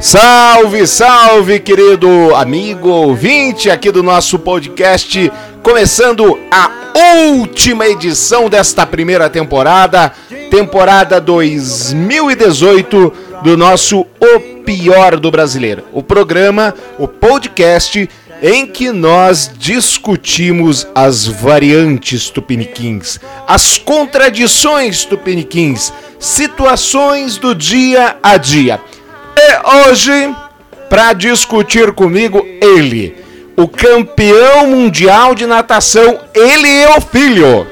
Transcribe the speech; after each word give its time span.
Salve, 0.00 0.86
salve, 0.86 1.58
querido 1.58 2.34
amigo 2.36 2.88
ouvinte 2.88 3.68
aqui 3.68 3.90
do 3.90 4.02
nosso 4.02 4.38
podcast, 4.38 5.32
começando 5.62 6.38
a 6.48 6.70
última 7.26 7.88
edição 7.88 8.48
desta 8.48 8.86
primeira 8.86 9.28
temporada, 9.28 10.12
temporada 10.48 11.20
2018 11.20 13.12
do 13.42 13.56
nosso 13.56 14.06
O 14.20 14.40
Pior 14.64 15.16
do 15.16 15.30
Brasileiro. 15.32 15.82
O 15.92 16.00
programa, 16.00 16.72
o 16.98 17.08
podcast 17.08 18.08
em 18.40 18.66
que 18.66 18.92
nós 18.92 19.50
discutimos 19.58 20.86
as 20.94 21.26
variantes 21.26 22.30
tupiniquins, 22.30 23.18
as 23.46 23.78
contradições 23.78 25.04
tupiniquins, 25.04 25.92
situações 26.18 27.36
do 27.36 27.54
dia 27.54 28.16
a 28.22 28.36
dia. 28.36 28.80
E 29.36 29.88
hoje, 29.88 30.34
para 30.88 31.12
discutir 31.12 31.92
comigo, 31.92 32.44
ele, 32.60 33.16
o 33.56 33.68
campeão 33.68 34.66
mundial 34.68 35.34
de 35.34 35.46
natação, 35.46 36.18
ele 36.34 36.68
é 36.68 36.96
o 36.96 37.00
filho. 37.00 37.66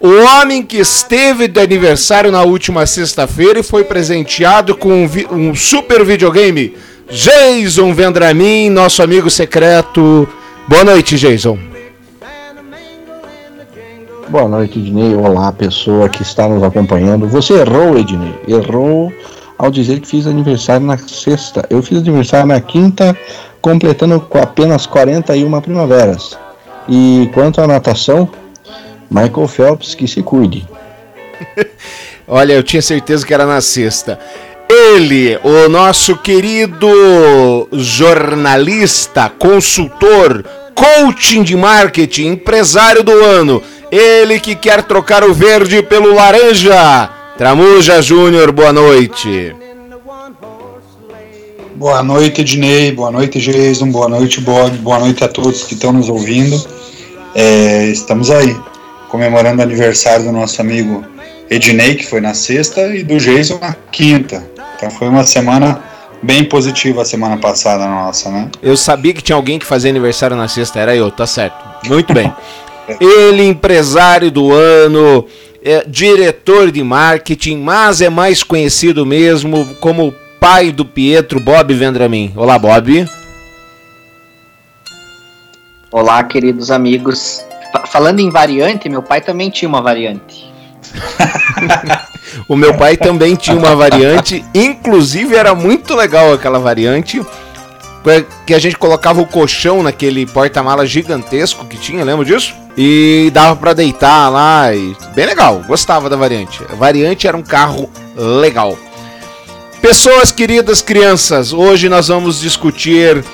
O 0.00 0.08
homem 0.08 0.62
que 0.62 0.78
esteve 0.78 1.46
de 1.46 1.60
aniversário 1.60 2.32
na 2.32 2.42
última 2.42 2.86
sexta-feira 2.86 3.60
e 3.60 3.62
foi 3.62 3.84
presenteado 3.84 4.74
com 4.74 5.04
um, 5.04 5.08
um 5.30 5.54
super 5.54 6.04
videogame 6.04 6.74
Jason 7.10 7.92
Vendramin, 7.92 8.70
nosso 8.70 9.02
amigo 9.02 9.28
secreto. 9.28 10.28
Boa 10.68 10.84
noite, 10.84 11.18
Jason. 11.18 11.69
Boa 14.30 14.46
noite, 14.46 14.78
Ednei. 14.78 15.12
Olá, 15.16 15.50
pessoa 15.50 16.08
que 16.08 16.22
está 16.22 16.48
nos 16.48 16.62
acompanhando. 16.62 17.26
Você 17.26 17.54
errou, 17.54 17.98
Ednei. 17.98 18.32
Errou 18.46 19.12
ao 19.58 19.72
dizer 19.72 19.98
que 19.98 20.06
fiz 20.06 20.24
aniversário 20.24 20.86
na 20.86 20.96
sexta. 20.96 21.66
Eu 21.68 21.82
fiz 21.82 21.98
aniversário 21.98 22.46
na 22.46 22.60
quinta, 22.60 23.18
completando 23.60 24.24
apenas 24.40 24.86
41 24.86 25.60
primaveras. 25.60 26.38
E 26.88 27.28
quanto 27.34 27.60
à 27.60 27.66
natação, 27.66 28.28
Michael 29.10 29.48
Phelps 29.48 29.96
que 29.96 30.06
se 30.06 30.22
cuide. 30.22 30.64
Olha, 32.28 32.52
eu 32.52 32.62
tinha 32.62 32.80
certeza 32.80 33.26
que 33.26 33.34
era 33.34 33.44
na 33.44 33.60
sexta. 33.60 34.16
Ele, 34.68 35.40
o 35.42 35.68
nosso 35.68 36.16
querido 36.16 37.68
jornalista, 37.72 39.28
consultor, 39.28 40.44
coaching 40.72 41.42
de 41.42 41.56
marketing, 41.56 42.28
empresário 42.28 43.02
do 43.02 43.12
ano. 43.12 43.60
Ele 43.90 44.38
que 44.38 44.54
quer 44.54 44.84
trocar 44.84 45.24
o 45.24 45.34
verde 45.34 45.82
pelo 45.82 46.14
laranja. 46.14 47.10
Tramuja 47.36 48.00
Júnior, 48.00 48.52
boa 48.52 48.72
noite. 48.72 49.54
Boa 51.74 52.02
noite, 52.02 52.42
Ednei. 52.42 52.92
Boa 52.92 53.10
noite, 53.10 53.40
Jason. 53.40 53.90
Boa 53.90 54.08
noite, 54.08 54.40
Bob. 54.42 54.70
Boa 54.78 55.00
noite 55.00 55.24
a 55.24 55.28
todos 55.28 55.64
que 55.64 55.74
estão 55.74 55.92
nos 55.92 56.08
ouvindo. 56.08 56.62
É, 57.34 57.86
estamos 57.86 58.30
aí, 58.30 58.56
comemorando 59.08 59.60
o 59.60 59.64
aniversário 59.64 60.26
do 60.26 60.32
nosso 60.32 60.60
amigo 60.60 61.04
Ednei, 61.48 61.96
que 61.96 62.06
foi 62.06 62.20
na 62.20 62.34
sexta, 62.34 62.94
e 62.94 63.02
do 63.02 63.18
Jason 63.18 63.58
na 63.60 63.74
quinta. 63.90 64.48
Então 64.76 64.88
foi 64.90 65.08
uma 65.08 65.24
semana 65.24 65.82
bem 66.22 66.44
positiva 66.44 67.02
a 67.02 67.04
semana 67.04 67.38
passada 67.38 67.86
nossa, 67.86 68.30
né? 68.30 68.50
Eu 68.62 68.76
sabia 68.76 69.12
que 69.12 69.22
tinha 69.22 69.34
alguém 69.34 69.58
que 69.58 69.66
fazia 69.66 69.90
aniversário 69.90 70.36
na 70.36 70.46
sexta, 70.46 70.78
era 70.78 70.94
eu, 70.94 71.10
tá 71.10 71.26
certo. 71.26 71.56
Muito 71.88 72.12
bem. 72.12 72.32
Ele, 73.00 73.46
empresário 73.46 74.30
do 74.30 74.52
ano, 74.52 75.26
é, 75.62 75.84
diretor 75.86 76.70
de 76.70 76.82
marketing, 76.82 77.58
mas 77.58 78.00
é 78.00 78.08
mais 78.08 78.42
conhecido 78.42 79.04
mesmo 79.04 79.66
como 79.80 80.14
pai 80.40 80.72
do 80.72 80.84
Pietro, 80.84 81.38
Bob 81.38 81.72
Vendramin. 81.74 82.32
Olá, 82.34 82.58
Bob. 82.58 83.06
Olá, 85.92 86.22
queridos 86.24 86.70
amigos. 86.70 87.44
Falando 87.86 88.20
em 88.20 88.30
variante, 88.30 88.88
meu 88.88 89.02
pai 89.02 89.20
também 89.20 89.50
tinha 89.50 89.68
uma 89.68 89.82
variante. 89.82 90.50
o 92.48 92.56
meu 92.56 92.74
pai 92.74 92.96
também 92.96 93.36
tinha 93.36 93.56
uma 93.56 93.76
variante, 93.76 94.44
inclusive 94.54 95.36
era 95.36 95.54
muito 95.54 95.94
legal 95.94 96.32
aquela 96.32 96.58
variante. 96.58 97.20
Que 98.46 98.54
a 98.54 98.58
gente 98.58 98.78
colocava 98.78 99.20
o 99.20 99.26
colchão 99.26 99.82
naquele 99.82 100.24
porta-mala 100.24 100.86
gigantesco 100.86 101.66
que 101.66 101.76
tinha, 101.76 102.02
lembra 102.02 102.24
disso? 102.24 102.54
E 102.76 103.30
dava 103.32 103.56
para 103.56 103.74
deitar 103.74 104.30
lá, 104.30 104.74
e 104.74 104.96
bem 105.14 105.26
legal, 105.26 105.62
gostava 105.66 106.08
da 106.08 106.16
variante. 106.16 106.62
A 106.70 106.74
variante 106.74 107.26
era 107.26 107.36
um 107.36 107.42
carro 107.42 107.90
legal. 108.16 108.78
Pessoas 109.82 110.30
queridas 110.30 110.82
crianças, 110.82 111.52
hoje 111.52 111.88
nós 111.88 112.08
vamos 112.08 112.40
discutir 112.40 113.24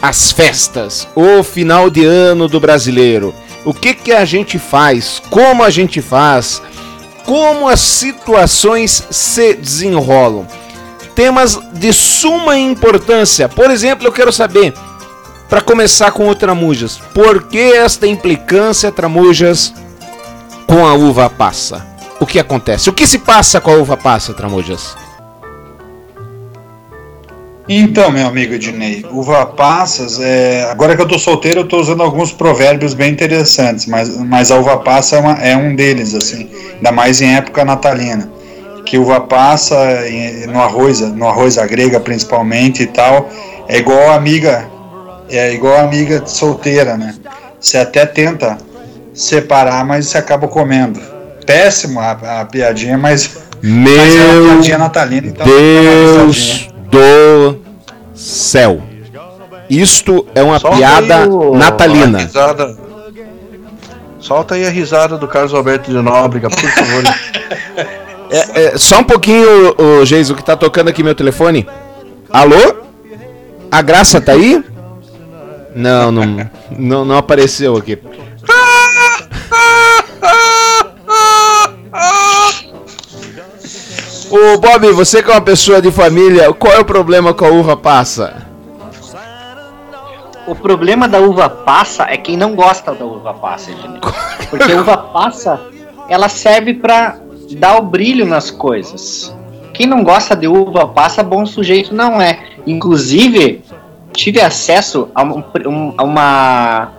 as 0.00 0.30
festas, 0.30 1.08
o 1.14 1.42
final 1.42 1.90
de 1.90 2.04
ano 2.04 2.48
do 2.48 2.60
brasileiro. 2.60 3.34
O 3.64 3.72
que 3.72 3.94
que 3.94 4.12
a 4.12 4.24
gente 4.24 4.58
faz? 4.58 5.20
Como 5.30 5.62
a 5.62 5.70
gente 5.70 6.02
faz? 6.02 6.60
como 7.24 7.68
as 7.68 7.80
situações 7.80 9.06
se 9.10 9.54
desenrolam. 9.54 10.46
Temas 11.14 11.58
de 11.72 11.92
suma 11.92 12.58
importância. 12.58 13.48
Por 13.48 13.70
exemplo, 13.70 14.06
eu 14.06 14.12
quero 14.12 14.32
saber, 14.32 14.74
para 15.48 15.60
começar 15.60 16.10
com 16.12 16.28
o 16.28 16.34
Tramujas, 16.34 16.98
por 17.14 17.44
que 17.44 17.58
esta 17.58 18.06
implicância, 18.06 18.90
Tramujas, 18.90 19.72
com 20.66 20.86
a 20.86 20.94
uva 20.94 21.28
passa? 21.28 21.86
O 22.18 22.26
que 22.26 22.38
acontece? 22.38 22.88
O 22.88 22.92
que 22.92 23.06
se 23.06 23.18
passa 23.18 23.60
com 23.60 23.70
a 23.70 23.74
uva 23.74 23.96
passa, 23.96 24.32
Tramujas? 24.32 24.96
Então, 27.66 28.10
meu 28.10 28.26
amigo 28.26 28.52
Ednei, 28.52 29.06
uva 29.10 29.46
passas, 29.46 30.20
é... 30.20 30.70
agora 30.70 30.94
que 30.94 31.00
eu 31.00 31.08
tô 31.08 31.18
solteiro, 31.18 31.60
eu 31.60 31.68
tô 31.68 31.80
usando 31.80 32.02
alguns 32.02 32.30
provérbios 32.30 32.92
bem 32.92 33.10
interessantes, 33.10 33.86
mas, 33.86 34.18
mas 34.18 34.50
a 34.50 34.58
uva 34.58 34.76
passa 34.78 35.16
é, 35.16 35.20
uma, 35.20 35.32
é 35.32 35.56
um 35.56 35.74
deles, 35.74 36.14
assim, 36.14 36.50
ainda 36.74 36.92
mais 36.92 37.22
em 37.22 37.34
época 37.34 37.64
natalina. 37.64 38.30
Que 38.84 38.98
uva 38.98 39.18
passa 39.18 39.76
no 40.46 40.60
arroz, 40.60 41.00
no 41.00 41.26
arroz 41.26 41.56
à 41.56 41.66
grega 41.66 41.98
principalmente 41.98 42.82
e 42.82 42.86
tal, 42.86 43.30
é 43.66 43.78
igual 43.78 44.10
amiga, 44.10 44.68
é 45.28 45.52
igual 45.52 45.78
amiga 45.78 46.24
solteira, 46.26 46.96
né? 46.96 47.14
Você 47.60 47.78
até 47.78 48.04
tenta 48.04 48.58
separar, 49.12 49.84
mas 49.84 50.08
você 50.08 50.18
acaba 50.18 50.48
comendo. 50.48 51.00
Péssimo 51.46 52.00
a, 52.00 52.40
a 52.40 52.44
piadinha, 52.44 52.98
mas, 52.98 53.38
Meu 53.62 53.96
mas 53.96 54.16
é 54.16 54.24
uma 54.24 54.52
piadinha 54.54 54.78
natalina, 54.78 55.26
então 55.28 55.46
Deus 55.46 56.68
do 56.90 57.60
céu. 58.14 58.82
Isto 59.68 60.26
é 60.34 60.42
uma 60.42 60.58
Solta 60.58 60.76
piada 60.76 61.28
o... 61.28 61.56
natalina. 61.56 62.28
Solta 64.20 64.54
aí 64.54 64.66
a 64.66 64.70
risada 64.70 65.18
do 65.18 65.28
Carlos 65.28 65.52
Alberto 65.52 65.90
de 65.90 65.96
Nóbrega, 66.00 66.48
por 66.48 66.58
favor. 66.58 67.04
é, 68.30 68.64
é, 68.64 68.78
só 68.78 69.00
um 69.00 69.04
pouquinho, 69.04 69.74
o 69.76 70.04
Geiso, 70.04 70.34
que 70.34 70.42
tá 70.42 70.56
tocando 70.56 70.88
aqui 70.88 71.02
meu 71.02 71.14
telefone. 71.14 71.66
Alô? 72.30 72.76
A 73.70 73.82
Graça 73.82 74.20
tá 74.20 74.32
aí? 74.32 74.64
Não, 75.74 76.12
não, 76.12 76.50
não, 76.78 77.04
não 77.04 77.16
apareceu 77.16 77.76
aqui. 77.76 77.98
Ô 84.30 84.58
Bob, 84.58 84.92
você 84.92 85.22
que 85.22 85.30
é 85.30 85.34
uma 85.34 85.40
pessoa 85.40 85.80
de 85.80 85.90
família, 85.92 86.52
qual 86.52 86.72
é 86.72 86.80
o 86.80 86.84
problema 86.84 87.32
com 87.32 87.44
a 87.44 87.50
uva 87.50 87.76
passa? 87.76 88.46
O 90.46 90.54
problema 90.54 91.08
da 91.08 91.20
uva 91.20 91.48
passa 91.48 92.04
é 92.04 92.16
quem 92.16 92.36
não 92.36 92.54
gosta 92.54 92.92
da 92.92 93.04
uva 93.04 93.32
passa, 93.34 93.70
gente. 93.72 94.00
Porque 94.50 94.72
a 94.72 94.80
uva 94.80 94.96
passa, 94.96 95.60
ela 96.08 96.28
serve 96.28 96.74
para 96.74 97.18
dar 97.52 97.78
o 97.78 97.82
brilho 97.82 98.26
nas 98.26 98.50
coisas. 98.50 99.34
Quem 99.72 99.86
não 99.86 100.04
gosta 100.04 100.36
de 100.36 100.46
uva 100.46 100.86
passa, 100.86 101.22
bom 101.22 101.46
sujeito 101.46 101.94
não 101.94 102.20
é. 102.20 102.38
Inclusive, 102.66 103.62
tive 104.14 104.40
acesso 104.40 105.08
a, 105.14 105.22
um, 105.22 105.94
a 105.98 106.02
uma, 106.02 106.92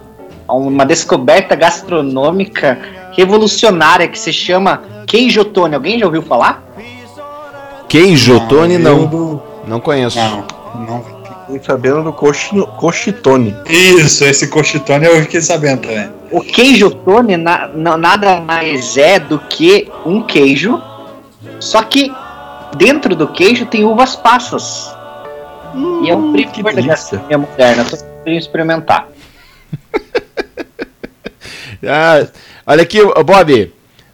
a 0.48 0.54
uma 0.54 0.86
descoberta 0.86 1.56
gastronômica 1.56 2.80
revolucionária 3.14 4.08
que 4.08 4.20
se 4.20 4.32
chama 4.32 4.84
queijotone. 5.08 5.76
Alguém 5.76 5.98
já 5.98 6.06
ouviu 6.06 6.22
falar? 6.22 6.64
Queijo, 7.88 8.34
não, 8.34 8.48
Tony, 8.48 8.78
não. 8.78 9.06
Do... 9.06 9.42
Não 9.68 9.80
conheço. 9.80 10.18
Não, 10.18 10.46
não. 10.88 11.16
Fiquei 11.46 11.62
sabendo 11.64 12.04
do 12.04 12.14
cochitone. 12.14 13.56
Isso, 13.70 14.24
esse 14.24 14.48
cochitone 14.48 15.06
eu 15.06 15.22
fiquei 15.22 15.42
sabendo 15.42 15.82
também. 15.82 16.10
O 16.32 16.42
queijo 16.42 16.90
Tony 16.90 17.38
na, 17.38 17.68
na, 17.68 17.96
nada 17.96 18.42
mais 18.42 18.98
é 18.98 19.20
do 19.20 19.38
que 19.40 19.90
um 20.06 20.24
queijo, 20.24 20.82
só 21.60 21.84
que 21.84 22.12
dentro 22.76 23.16
do 23.16 23.28
queijo 23.28 23.66
tem 23.68 23.86
uvas 23.86 24.16
passas. 24.16 24.95
Hum, 25.76 26.06
e 26.06 26.10
é 26.10 26.16
um 26.16 26.32
primor 26.32 26.74
da 26.74 26.82
gastronomia 26.82 27.38
moderna. 27.38 27.84
Tô 27.84 27.98
querendo 28.24 28.40
experimentar. 28.40 29.10
ah, 31.86 32.26
olha 32.66 32.84
aqui, 32.84 33.00
Bob. 33.26 33.74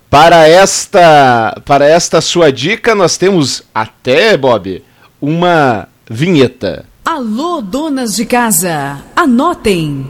Para 0.09 0.47
esta, 0.47 1.55
para 1.63 1.85
esta 1.85 2.19
sua 2.19 2.51
dica, 2.51 2.93
nós 2.93 3.15
temos 3.15 3.63
até, 3.73 4.35
Bob, 4.35 4.83
uma 5.21 5.87
vinheta. 6.09 6.85
Alô, 7.05 7.61
donas 7.61 8.15
de 8.15 8.25
casa, 8.25 8.97
anotem. 9.15 10.07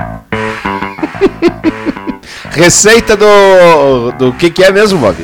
Receita 2.50 3.16
do. 3.16 4.12
do 4.18 4.34
que, 4.34 4.50
que 4.50 4.64
é 4.64 4.72
mesmo, 4.72 4.98
Bob? 5.00 5.18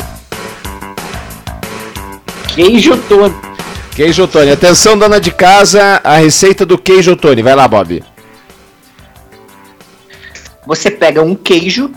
Queijo 2.53 2.97
Tony. 3.09 3.47
Queijo 3.98 4.28
Tony. 4.28 4.52
Atenção, 4.52 4.96
dona 4.96 5.20
de 5.20 5.32
casa, 5.32 6.00
a 6.04 6.18
receita 6.18 6.64
do 6.64 6.78
queijo 6.78 7.16
Tony. 7.16 7.42
Vai 7.42 7.56
lá, 7.56 7.68
Bob. 7.68 8.04
Você 10.68 10.92
pega 10.92 11.24
um 11.24 11.34
queijo 11.34 11.90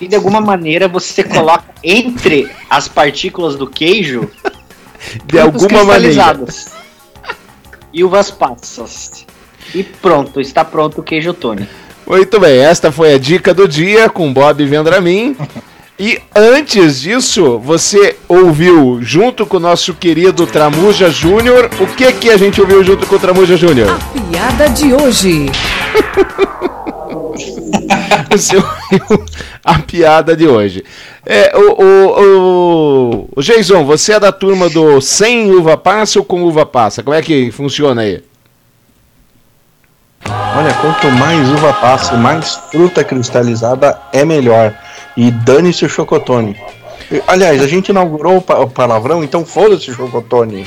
e 0.00 0.06
de 0.06 0.14
alguma 0.14 0.40
maneira 0.40 0.86
você 0.86 1.24
coloca 1.24 1.64
entre 1.82 2.48
as 2.70 2.86
partículas 2.86 3.56
do 3.56 3.66
queijo 3.66 4.30
de 5.26 5.40
alguma 5.40 5.82
maneira 5.82 6.38
e 7.92 8.04
uvas 8.04 8.30
passas. 8.30 9.26
E 9.74 9.82
pronto, 9.82 10.40
está 10.40 10.64
pronto 10.64 11.00
o 11.00 11.02
queijo 11.02 11.34
Tony. 11.34 11.68
Muito 12.06 12.38
bem, 12.38 12.60
esta 12.60 12.92
foi 12.92 13.12
a 13.12 13.18
dica 13.18 13.52
do 13.52 13.66
dia 13.66 14.08
com 14.08 14.32
Bob 14.32 14.64
Vendramin. 14.64 15.36
E 15.98 16.20
antes 16.34 17.00
disso, 17.00 17.58
você 17.60 18.16
ouviu 18.28 18.98
junto 19.00 19.46
com 19.46 19.56
o 19.58 19.60
nosso 19.60 19.94
querido 19.94 20.44
Tramuja 20.44 21.08
Júnior. 21.08 21.70
O 21.78 21.86
que 21.86 22.12
que 22.14 22.30
a 22.30 22.36
gente 22.36 22.60
ouviu 22.60 22.82
junto 22.82 23.06
com 23.06 23.14
o 23.14 23.18
Tramuja 23.18 23.56
Júnior? 23.56 23.88
A 23.90 23.98
piada 24.20 24.68
de 24.70 24.92
hoje. 24.92 25.46
você 28.28 28.56
ouviu 28.56 29.24
a 29.64 29.78
piada 29.78 30.36
de 30.36 30.48
hoje. 30.48 30.84
É, 31.24 31.56
o, 31.56 31.80
o, 31.80 32.22
o, 32.22 33.28
o 33.36 33.40
Jason, 33.40 33.84
você 33.84 34.14
é 34.14 34.20
da 34.20 34.32
turma 34.32 34.68
do 34.68 35.00
sem 35.00 35.52
uva 35.52 35.76
passa 35.76 36.18
ou 36.18 36.24
com 36.24 36.42
uva 36.42 36.66
passa? 36.66 37.04
Como 37.04 37.14
é 37.14 37.22
que 37.22 37.52
funciona 37.52 38.02
aí? 38.02 38.20
Olha, 40.26 40.72
quanto 40.74 41.08
mais 41.12 41.48
uva 41.50 41.72
passa 41.74 42.14
e 42.14 42.18
mais 42.18 42.56
fruta 42.72 43.04
cristalizada 43.04 43.96
é 44.12 44.24
melhor. 44.24 44.74
E 45.16 45.30
dane-se 45.30 45.84
o 45.84 45.88
chocotone. 45.88 46.56
Aliás, 47.26 47.62
a 47.62 47.66
gente 47.66 47.88
inaugurou 47.88 48.38
o 48.38 48.68
palavrão, 48.68 49.22
então 49.22 49.44
foda-se 49.44 49.90
o 49.90 49.94
chocotone. 49.94 50.66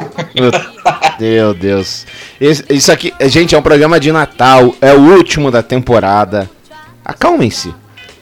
Meu 1.20 1.54
Deus. 1.54 2.06
Isso 2.40 2.90
aqui, 2.90 3.12
gente, 3.22 3.54
é 3.54 3.58
um 3.58 3.62
programa 3.62 4.00
de 4.00 4.10
Natal, 4.10 4.74
é 4.80 4.92
o 4.92 5.00
último 5.16 5.50
da 5.50 5.62
temporada. 5.62 6.48
Acalmem-se. 7.04 7.74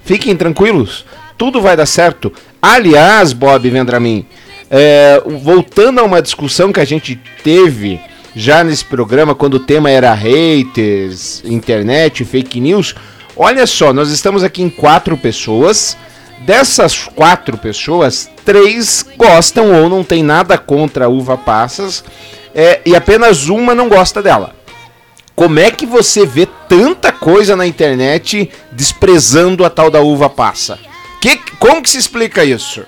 Fiquem 0.05 0.37
tranquilos. 0.37 1.05
Tudo 1.38 1.61
vai 1.61 1.76
dar 1.76 1.87
certo. 1.87 2.32
Aliás, 2.61 3.32
Bob 3.32 3.69
Vendramin, 3.70 4.26
é, 4.70 5.22
voltando 5.25 6.00
a 6.00 6.05
uma 6.05 6.20
discussão 6.20 6.72
que 6.72 6.81
a 6.81 6.84
gente 6.84 7.19
teve 7.43 8.00
já 8.34 8.62
nesse 8.62 8.84
programa, 8.84 9.34
quando 9.34 9.55
o 9.55 9.61
tema 9.61 9.90
era 9.90 10.12
haters, 10.14 11.43
internet, 11.44 12.25
fake 12.25 12.61
news. 12.61 12.94
Olha 13.37 13.67
só, 13.67 13.93
nós 13.93 14.11
estamos 14.11 14.43
aqui 14.43 14.62
em 14.62 14.71
quatro 14.71 15.17
pessoas. 15.17 15.97
Dessas 16.41 17.05
quatro 17.05 17.59
pessoas, 17.59 18.31
três 18.47 19.05
gostam 19.17 19.75
ou 19.75 19.91
não 19.91 20.03
tem 20.03 20.23
nada 20.23 20.56
contra 20.56 21.05
a 21.05 21.09
uva 21.09 21.37
passas 21.37 22.03
é, 22.55 22.81
e 22.87 22.97
apenas 22.97 23.49
uma 23.49 23.75
não 23.75 23.88
gosta 23.88 24.23
dela. 24.23 24.55
Como 25.35 25.59
é 25.59 25.71
que 25.71 25.87
você 25.87 26.27
vê 26.27 26.47
tanta 26.69 27.12
coisa 27.12 27.56
na 27.56 27.67
internet 27.67 28.50
desprezando 28.73 29.65
a 29.65 29.71
tal 29.71 29.91
da 29.91 30.00
uva 30.00 30.29
passa? 30.29 30.79
Que, 31.21 31.38
como 31.59 31.82
que 31.82 31.91
se 31.91 31.99
explica 31.99 32.44
isso? 32.44 32.85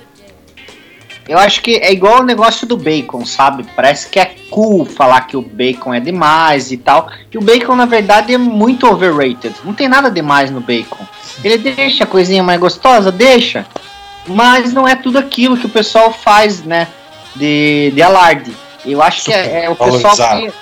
Eu 1.28 1.38
acho 1.38 1.60
que 1.60 1.76
é 1.76 1.92
igual 1.92 2.20
o 2.20 2.24
negócio 2.24 2.66
do 2.66 2.76
bacon, 2.76 3.24
sabe? 3.24 3.64
Parece 3.76 4.08
que 4.08 4.18
é 4.18 4.34
cool 4.50 4.84
falar 4.84 5.22
que 5.22 5.36
o 5.36 5.42
bacon 5.42 5.94
é 5.94 6.00
demais 6.00 6.72
e 6.72 6.76
tal. 6.76 7.08
E 7.30 7.38
o 7.38 7.40
bacon, 7.40 7.76
na 7.76 7.86
verdade, 7.86 8.34
é 8.34 8.38
muito 8.38 8.86
overrated. 8.86 9.54
Não 9.64 9.72
tem 9.72 9.88
nada 9.88 10.10
demais 10.10 10.50
no 10.50 10.60
bacon. 10.60 11.06
Ele 11.44 11.58
deixa 11.58 12.04
a 12.04 12.06
coisinha 12.06 12.42
mais 12.42 12.58
gostosa, 12.58 13.12
deixa. 13.12 13.66
Mas 14.26 14.72
não 14.72 14.86
é 14.86 14.96
tudo 14.96 15.18
aquilo 15.18 15.56
que 15.56 15.66
o 15.66 15.70
pessoal 15.70 16.12
faz, 16.12 16.62
né? 16.64 16.88
De, 17.36 17.92
de 17.94 18.02
alarde. 18.02 18.52
Eu 18.84 19.00
acho 19.00 19.24
que 19.24 19.32
é, 19.32 19.64
é 19.64 19.70
o 19.70 19.76
pessoal 19.76 20.16
que 20.16 20.52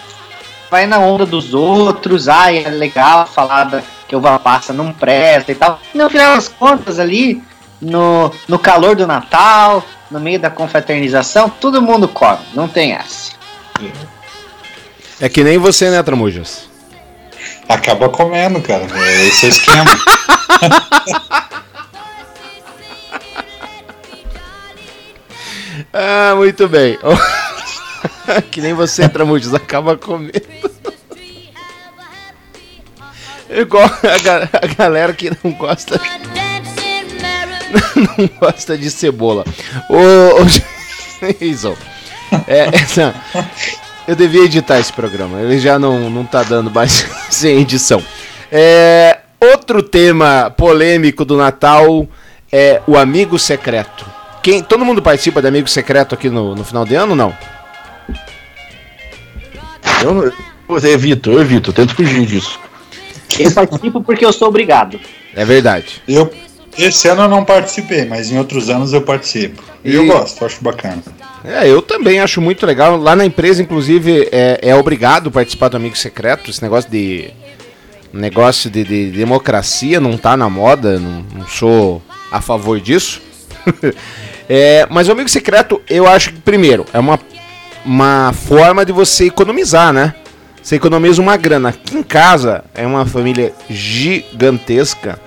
vai 0.71 0.87
na 0.87 0.99
onda 0.99 1.25
dos 1.25 1.55
outros. 1.55 2.29
Ai, 2.29 2.65
é 2.65 2.69
legal 2.69 3.27
falar 3.27 3.65
da, 3.65 3.83
que 4.06 4.15
uva 4.15 4.39
passa 4.39 4.73
não 4.73 4.93
presta 4.93 5.53
e 5.53 5.55
tal. 5.55 5.81
E 5.95 5.99
no 5.99 6.11
final 6.11 6.35
das 6.35 6.49
contas, 6.49 6.99
ali, 6.99 7.43
no, 7.81 8.32
no 8.47 8.59
calor 8.59 8.94
do 8.94 9.06
Natal, 9.06 9.85
no 10.11 10.21
meio 10.21 10.38
da 10.38 10.50
confraternização, 10.50 11.49
todo 11.49 11.81
mundo 11.81 12.06
come, 12.09 12.41
não 12.55 12.69
tem 12.69 12.93
essa. 12.93 13.32
É 15.21 15.29
que 15.29 15.44
nem 15.44 15.59
você, 15.59 15.91
né, 15.91 16.03
Tramujas? 16.03 16.69
Acaba 17.69 18.09
comendo, 18.09 18.61
cara. 18.61 18.87
Esse 19.27 19.47
é 19.47 19.49
o 19.49 19.53
esquema. 19.53 19.91
ah, 25.93 26.35
muito 26.37 26.69
bem. 26.69 26.99
que 28.50 28.61
nem 28.61 28.75
você, 28.75 29.09
Tramujas, 29.09 29.55
acaba 29.55 29.97
comendo. 29.97 30.32
Igual 33.50 33.85
a, 33.85 34.19
ga 34.23 34.49
a 34.53 34.67
galera 34.67 35.12
que 35.12 35.31
não 35.43 35.53
gosta. 35.53 36.00
não 38.19 38.31
gosta 38.40 38.76
de 38.76 38.90
cebola. 38.90 39.44
Ô, 39.88 40.43
ô 40.43 40.46
é, 42.46 42.69
essa, 42.75 43.14
eu 44.06 44.17
devia 44.17 44.44
editar 44.44 44.78
esse 44.78 44.93
programa. 44.93 45.40
Ele 45.40 45.58
já 45.58 45.78
não, 45.78 46.11
não 46.11 46.25
tá 46.25 46.43
dando 46.43 46.70
mais 46.70 47.06
sem 47.31 47.61
edição. 47.61 48.02
É, 48.50 49.19
outro 49.40 49.82
tema 49.82 50.50
polêmico 50.56 51.25
do 51.25 51.37
Natal 51.37 52.06
é 52.50 52.81
o 52.87 52.96
amigo 52.96 53.38
secreto. 53.38 54.06
Quem, 54.43 54.62
todo 54.62 54.84
mundo 54.84 55.02
participa 55.02 55.43
do 55.43 55.49
amigo 55.49 55.69
secreto 55.69 56.14
aqui 56.14 56.31
no, 56.31 56.55
no 56.55 56.64
final 56.64 56.84
de 56.84 56.94
ano, 56.94 57.14
não? 57.14 57.37
Eu, 60.02 60.32
eu 60.69 60.90
evito, 60.90 61.31
eu 61.31 61.40
evito, 61.40 61.72
tento 61.72 61.94
fugir 61.94 62.25
disso. 62.25 62.58
Eu 63.38 63.52
participo 63.52 64.02
porque 64.02 64.25
eu 64.25 64.32
sou 64.32 64.49
obrigado. 64.49 64.98
É 65.34 65.44
verdade. 65.44 66.03
Eu 66.08 66.32
esse 66.84 67.08
ano 67.08 67.22
eu 67.22 67.29
não 67.29 67.44
participei, 67.44 68.05
mas 68.05 68.31
em 68.31 68.39
outros 68.39 68.70
anos 68.70 68.93
eu 68.93 69.03
participo. 69.03 69.63
E, 69.84 69.94
eu 69.94 70.06
gosto, 70.06 70.44
acho 70.44 70.63
bacana. 70.63 71.03
É, 71.44 71.67
eu 71.67 71.81
também 71.81 72.20
acho 72.20 72.41
muito 72.41 72.67
legal. 72.67 72.96
Lá 72.96 73.17
na 73.17 73.25
empresa, 73.25 73.63
inclusive, 73.63 74.29
é, 74.31 74.58
é 74.63 74.75
obrigado 74.75 75.31
participar 75.31 75.69
do 75.69 75.77
Amigo 75.77 75.96
Secreto. 75.96 76.51
Esse 76.51 76.63
negócio 76.63 76.91
de. 76.91 77.31
Negócio 78.13 78.69
de, 78.69 78.82
de 78.82 79.10
democracia 79.13 80.01
não 80.01 80.17
tá 80.17 80.37
na 80.37 80.51
moda, 80.51 80.99
não, 80.99 81.25
não 81.32 81.46
sou 81.46 82.03
a 82.31 82.41
favor 82.41 82.81
disso. 82.81 83.22
é, 84.49 84.84
mas 84.91 85.08
o 85.08 85.13
Amigo 85.13 85.29
Secreto, 85.29 85.81
eu 85.89 86.08
acho 86.08 86.32
que, 86.32 86.41
primeiro, 86.41 86.84
é 86.93 86.99
uma, 86.99 87.20
uma 87.84 88.32
forma 88.32 88.84
de 88.84 88.91
você 88.91 89.27
economizar, 89.27 89.93
né? 89.93 90.15
Você 90.60 90.77
economiza 90.77 91.22
uma 91.22 91.37
grana. 91.37 91.70
Aqui 91.70 91.96
em 91.96 92.03
casa 92.03 92.65
é 92.75 92.84
uma 92.84 93.06
família 93.06 93.53
gigantesca 93.69 95.19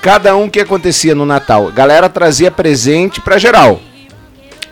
cada 0.00 0.34
um 0.36 0.48
que 0.48 0.60
acontecia 0.60 1.14
no 1.14 1.26
Natal. 1.26 1.68
A 1.68 1.70
galera 1.70 2.08
trazia 2.08 2.50
presente 2.50 3.20
para 3.20 3.38
geral. 3.38 3.80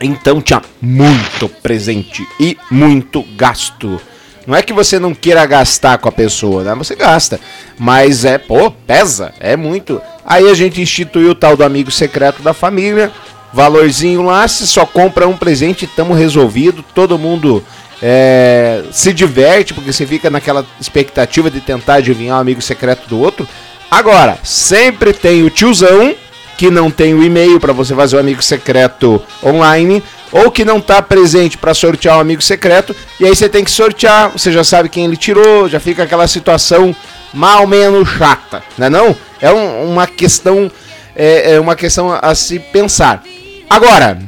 Então 0.00 0.40
tinha 0.40 0.62
muito 0.80 1.48
presente 1.48 2.26
e 2.38 2.56
muito 2.70 3.24
gasto. 3.36 4.00
Não 4.46 4.56
é 4.56 4.62
que 4.62 4.72
você 4.72 4.98
não 4.98 5.14
queira 5.14 5.44
gastar 5.44 5.98
com 5.98 6.08
a 6.08 6.12
pessoa, 6.12 6.64
né? 6.64 6.74
Você 6.76 6.94
gasta. 6.94 7.38
Mas 7.78 8.24
é, 8.24 8.38
pô, 8.38 8.70
pesa, 8.70 9.34
é 9.40 9.56
muito. 9.56 10.00
Aí 10.24 10.48
a 10.48 10.54
gente 10.54 10.80
instituiu 10.80 11.30
o 11.30 11.34
tal 11.34 11.56
do 11.56 11.64
amigo 11.64 11.90
secreto 11.90 12.42
da 12.42 12.54
família. 12.54 13.12
Valorzinho 13.52 14.22
lá, 14.22 14.46
se 14.46 14.66
só 14.66 14.86
compra 14.86 15.28
um 15.28 15.36
presente, 15.36 15.86
tamo 15.86 16.14
resolvido. 16.14 16.82
Todo 16.94 17.18
mundo 17.18 17.62
é, 18.00 18.84
se 18.90 19.12
diverte, 19.12 19.74
porque 19.74 19.92
você 19.92 20.06
fica 20.06 20.30
naquela 20.30 20.64
expectativa 20.80 21.50
de 21.50 21.60
tentar 21.60 21.94
adivinhar 21.94 22.38
o 22.38 22.40
amigo 22.40 22.62
secreto 22.62 23.08
do 23.08 23.18
outro. 23.18 23.46
Agora, 23.90 24.38
sempre 24.44 25.12
tem 25.12 25.42
o 25.42 25.50
tiozão 25.50 26.14
que 26.58 26.70
não 26.70 26.90
tem 26.90 27.14
o 27.14 27.22
e-mail 27.22 27.60
para 27.60 27.72
você 27.72 27.94
fazer 27.94 28.16
o 28.16 28.20
amigo 28.20 28.42
secreto 28.42 29.22
online 29.42 30.02
ou 30.32 30.50
que 30.50 30.64
não 30.64 30.78
está 30.78 31.00
presente 31.00 31.56
para 31.56 31.72
sortear 31.72 32.18
o 32.18 32.20
amigo 32.20 32.42
secreto 32.42 32.94
e 33.18 33.24
aí 33.24 33.34
você 33.34 33.48
tem 33.48 33.64
que 33.64 33.70
sortear, 33.70 34.30
você 34.30 34.50
já 34.52 34.64
sabe 34.64 34.88
quem 34.88 35.04
ele 35.04 35.16
tirou, 35.16 35.68
já 35.68 35.80
fica 35.80 36.02
aquela 36.02 36.26
situação 36.26 36.94
mal 37.32 37.66
menos 37.66 38.08
chata, 38.08 38.62
né 38.76 38.90
não? 38.90 39.16
É 39.40 39.52
um, 39.52 39.92
uma 39.92 40.06
questão 40.06 40.70
é, 41.14 41.54
é 41.54 41.60
uma 41.60 41.76
questão 41.76 42.16
a 42.20 42.34
se 42.34 42.58
pensar. 42.58 43.22
Agora, 43.70 44.18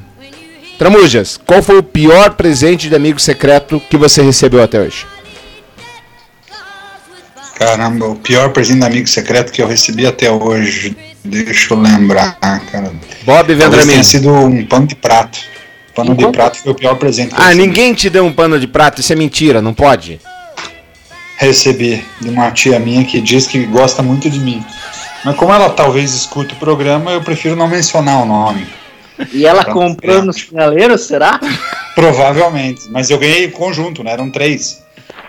Tramujas, 0.78 1.38
qual 1.44 1.62
foi 1.62 1.78
o 1.78 1.82
pior 1.82 2.30
presente 2.30 2.88
de 2.88 2.94
amigo 2.94 3.20
secreto 3.20 3.82
que 3.90 3.96
você 3.96 4.22
recebeu 4.22 4.62
até 4.62 4.80
hoje? 4.80 5.06
Caramba, 7.60 8.06
o 8.06 8.16
pior 8.16 8.48
presente 8.54 8.80
de 8.80 8.86
amigo 8.86 9.06
secreto 9.06 9.52
que 9.52 9.60
eu 9.60 9.68
recebi 9.68 10.06
até 10.06 10.30
hoje. 10.30 10.96
Deixa 11.22 11.74
eu 11.74 11.78
lembrar, 11.78 12.38
cara. 12.40 12.90
Bob 13.22 13.54
Vendramin. 13.54 13.92
Tenha 13.92 14.02
sido 14.02 14.32
um 14.32 14.64
pano 14.64 14.86
de 14.86 14.94
prato. 14.94 15.38
Pano 15.94 16.14
de 16.14 16.26
prato 16.32 16.56
foi 16.56 16.72
o 16.72 16.74
pior 16.74 16.94
presente 16.94 17.34
que 17.34 17.38
eu 17.38 17.44
Ah, 17.44 17.54
ninguém 17.54 17.92
te 17.92 18.08
deu 18.08 18.24
um 18.24 18.32
pano 18.32 18.58
de 18.58 18.66
prato, 18.66 19.02
isso 19.02 19.12
é 19.12 19.16
mentira, 19.16 19.60
não 19.60 19.74
pode? 19.74 20.18
recebi 21.36 22.04
de 22.18 22.28
uma 22.30 22.50
tia 22.50 22.78
minha 22.78 23.02
que 23.04 23.18
diz 23.20 23.46
que 23.46 23.64
gosta 23.64 24.02
muito 24.02 24.28
de 24.28 24.38
mim. 24.38 24.64
Mas 25.22 25.36
como 25.36 25.52
ela 25.52 25.68
talvez 25.70 26.14
escute 26.14 26.54
o 26.54 26.56
programa, 26.56 27.12
eu 27.12 27.22
prefiro 27.22 27.56
não 27.56 27.68
mencionar 27.68 28.22
o 28.22 28.26
nome. 28.26 28.66
E 29.34 29.44
ela 29.44 29.66
comprou 29.66 30.22
no 30.22 30.32
sinaleiro, 30.32 30.96
será? 30.96 31.38
Provavelmente. 31.94 32.88
Mas 32.90 33.10
eu 33.10 33.18
ganhei 33.18 33.44
o 33.44 33.52
conjunto, 33.52 34.02
né? 34.02 34.12
Eram 34.12 34.30
três. 34.30 34.82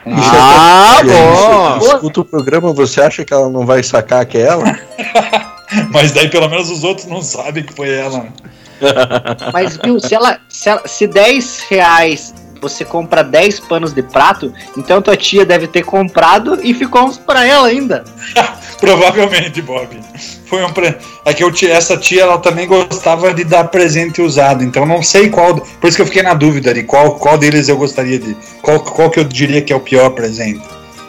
Um 0.05 0.15
Ah, 0.15 1.01
bom! 1.03 1.79
você 1.79 1.93
escuta 1.96 2.22
o 2.22 2.25
programa, 2.25 2.74
você 2.74 3.01
acha 3.01 3.24
que 3.24 3.34
ela 3.34 3.50
não 3.50 3.65
vai 3.65 3.84
sacar 3.84 4.25
que 4.25 4.38
é 4.38 4.48
ela? 4.48 4.79
Mas 5.91 6.12
daí 6.12 6.29
pelo 6.29 6.50
menos 6.50 6.70
os 6.70 6.84
outros 6.84 7.08
não 7.08 7.22
sabem 7.22 7.63
que 7.63 7.74
foi 7.74 7.93
ela. 7.93 8.20
né? 8.20 8.34
Mas, 9.53 9.77
viu, 9.77 10.00
se 10.00 10.13
ela, 10.15 10.39
se 10.50 10.70
ela. 10.70 10.81
Se 10.88 11.05
10 11.08 11.60
reais 11.70 12.34
você 12.62 12.86
compra 12.86 13.24
10 13.24 13.60
panos 13.62 13.91
de 13.91 14.03
prato, 14.03 14.53
então 14.77 15.01
tua 15.01 15.18
tia 15.18 15.44
deve 15.44 15.68
ter 15.68 15.84
comprado 15.84 16.60
e 16.62 16.74
ficou 16.75 17.03
uns 17.06 17.18
pra 17.18 17.46
ela 17.46 17.68
ainda. 17.68 18.03
Provavelmente, 18.80 19.62
Bob. 19.62 20.00
Foi 20.46 20.63
um 20.63 20.72
pre... 20.72 20.96
É 21.25 21.34
que 21.34 21.44
essa 21.68 21.98
tia 21.98 22.22
ela 22.24 22.38
também 22.38 22.68
gostava 22.68 23.34
de 23.34 23.44
dar 23.44 23.65
presente 23.65 24.22
usado, 24.22 24.63
então 24.63 24.86
não 24.86 25.01
sei 25.01 25.30
qual. 25.30 25.56
Por 25.56 25.88
isso 25.88 25.96
que 25.96 26.01
eu 26.01 26.06
fiquei 26.08 26.22
na 26.24 26.34
dúvida 26.34 26.74
de 26.74 26.84
qual, 26.84 27.15
qual 27.15 27.38
deles 27.38 27.68
eu 27.68 27.77
gostaria 27.77 28.20
de. 28.20 28.36
Qual, 28.62 28.80
qual 28.80 29.10
que 29.10 29.20
eu 29.20 29.24
diria 29.24 29.62
que 29.62 29.72
é 29.72 29.75
o 29.75 29.80
pior 29.80 30.10
presente. 30.12 30.62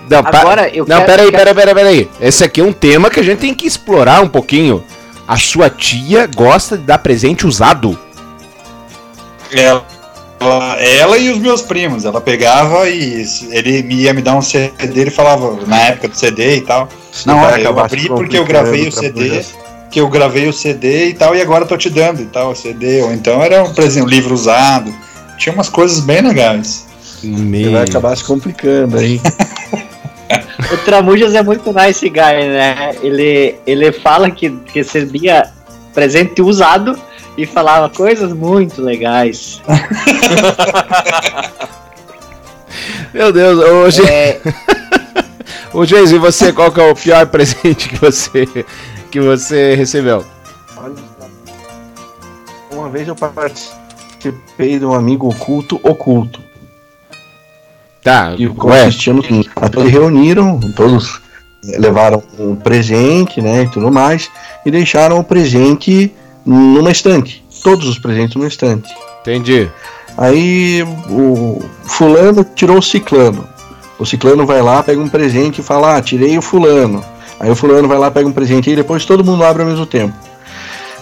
Não, 0.09 0.23
pa- 0.23 0.41
Agora, 0.41 0.69
eu 0.69 0.85
não 0.87 0.97
quero- 0.97 1.07
peraí, 1.07 1.31
quero- 1.31 1.55
peraí, 1.55 1.55
peraí, 1.55 1.75
peraí. 1.75 2.11
Esse 2.21 2.45
aqui 2.45 2.61
é 2.61 2.65
um 2.65 2.73
tema 2.73 3.09
que 3.11 3.21
a 3.21 3.23
gente 3.23 3.39
tem 3.39 3.55
que 3.55 3.67
explorar 3.67 4.21
um 4.23 4.29
pouquinho. 4.29 4.85
A 5.27 5.37
sua 5.39 5.71
tia 5.71 6.27
gosta 6.27 6.77
de 6.77 6.85
dar 6.85 6.99
presente 6.99 7.47
usado. 7.47 7.99
Ela, 9.51 9.85
ela 10.81 11.19
e 11.19 11.31
os 11.31 11.39
meus 11.39 11.63
primos. 11.63 12.05
Ela 12.05 12.21
pegava 12.21 12.89
e 12.89 13.25
ele 13.51 13.85
ia 13.95 14.13
me 14.13 14.23
dar 14.23 14.35
um 14.37 14.43
CD, 14.43 14.73
ele 15.01 15.11
falava, 15.11 15.59
na 15.67 15.81
época 15.81 16.09
do 16.09 16.17
CD 16.17 16.57
e 16.57 16.61
tal. 16.63 16.89
Não, 17.27 17.41
vai 17.41 17.55
olha, 17.55 17.63
eu 17.65 17.79
abri 17.79 18.09
porque 18.09 18.39
eu 18.39 18.45
gravei 18.45 18.89
o 18.89 18.93
CD, 18.93 19.13
poder- 19.29 19.45
que 19.91 20.01
eu 20.01 20.09
gravei 20.09 20.49
o 20.49 20.53
CD 20.53 21.09
e 21.09 21.15
tal, 21.15 21.37
e 21.37 21.41
agora 21.43 21.67
tô 21.67 21.77
te 21.77 21.91
dando 21.91 22.23
e 22.23 22.27
tal, 22.27 22.53
o 22.53 22.55
CD. 22.57 23.03
Ou 23.03 23.13
então 23.13 23.43
era 23.43 23.63
um 23.63 23.73
presente, 23.73 24.05
um 24.05 24.09
livro 24.09 24.35
usado. 24.35 24.93
Tinha 25.39 25.55
umas 25.55 25.69
coisas 25.69 26.01
bem 26.01 26.23
legais. 26.23 26.87
Você 27.23 27.69
vai 27.71 27.83
acabar 27.85 28.17
se 28.17 28.25
complicando 28.25 28.99
aí. 28.99 29.21
O 30.73 30.77
Tramujas 30.79 31.35
é 31.35 31.43
muito 31.43 31.71
nice 31.73 32.09
guy, 32.09 32.49
né? 32.49 32.93
Ele, 33.03 33.57
ele 33.67 33.93
fala 33.93 34.31
que, 34.31 34.49
que 34.51 34.79
recebia 34.79 35.51
presente 35.93 36.41
usado 36.41 36.99
e 37.37 37.47
falava 37.47 37.89
coisas 37.89 38.33
muito 38.33 38.83
legais. 38.83 39.61
Meu 43.13 43.33
Deus, 43.33 43.59
hoje. 43.59 44.03
É, 44.09 44.41
Ô, 45.73 45.85
Geis, 45.85 46.13
e 46.13 46.19
você, 46.19 46.53
qual 46.53 46.71
que 46.71 46.81
é 46.81 46.91
o 46.91 46.95
pior 46.95 47.27
presente 47.27 47.89
que 47.89 47.99
você, 47.99 48.47
que 49.11 49.21
você 49.21 49.75
recebeu? 49.75 50.25
Olha, 50.77 50.95
Uma 52.71 52.91
vez 52.91 53.09
eu 53.09 53.17
participei 53.17 54.79
de 54.79 54.85
um 54.85 54.93
amigo 54.93 55.29
oculto 55.29 55.81
oculto. 55.83 56.41
Tá, 58.03 58.35
E 58.37 58.47
ué, 58.49 58.55
consistia 58.85 59.15
no 59.15 59.23
seguinte, 59.23 59.49
todos 59.71 59.91
reuniram, 59.91 60.59
todos 60.75 61.23
eh, 61.65 61.79
levaram 61.79 62.23
um 62.37 62.57
presente, 62.57 63.41
né, 63.41 63.63
e 63.63 63.69
tudo 63.69 63.93
mais, 63.93 64.29
e 64.67 64.71
deixaram 64.73 65.21
o 65.21 65.25
presente 65.25 66.13
numa 66.45 66.91
estante. 66.91 67.45
Todos 67.63 67.89
os 67.89 67.99
presentes 67.99 68.35
numa 68.35 68.49
estante. 68.49 68.89
entendi. 69.21 69.71
Aí 70.17 70.83
o 71.09 71.63
fulano 71.85 72.45
tirou 72.55 72.79
o 72.79 72.83
ciclano. 72.83 73.47
O 73.99 74.05
ciclano 74.05 74.45
vai 74.45 74.61
lá, 74.61 74.83
pega 74.83 75.01
um 75.01 75.09
presente 75.09 75.61
e 75.61 75.65
fala, 75.65 75.97
ah, 75.97 76.03
tirei 76.03 76.37
o 76.37 76.43
fulano. 76.43 77.05
Aí 77.39 77.51
o 77.51 77.57
fulano 77.57 77.89
vai 77.89 77.99
lá, 77.99 78.11
pega 78.11 78.29
um 78.29 78.33
presente 78.33 78.71
e 78.71 78.77
depois 78.77 79.05
todo 79.05 79.25
mundo 79.25 79.45
abre 79.45 79.63
ao 79.63 79.69
mesmo 79.69 79.87
tempo. 79.87 80.15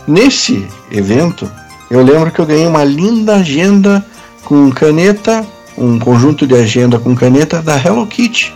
Nesse 0.07 0.67
evento, 0.91 1.51
eu 1.91 2.03
lembro 2.03 2.31
que 2.31 2.41
eu 2.41 2.47
ganhei 2.47 2.67
uma 2.67 2.85
linda 2.85 3.37
agenda 3.37 4.05
com 4.45 4.71
caneta, 4.71 5.47
um 5.77 5.99
conjunto 5.99 6.47
de 6.47 6.55
agenda 6.55 6.99
com 6.99 7.15
caneta 7.15 7.63
da 7.63 7.77
Hello 7.77 8.07
Kitty. 8.07 8.53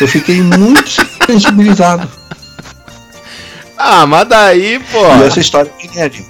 Eu 0.00 0.08
fiquei 0.08 0.40
muito 0.42 0.90
sensibilizado. 1.26 2.08
Ah, 3.86 4.06
mas 4.06 4.26
daí, 4.28 4.78
pô. 4.90 4.98
E 5.20 5.26
essa 5.26 5.40
história 5.40 5.70
é 5.78 5.84
inédita. 5.86 6.26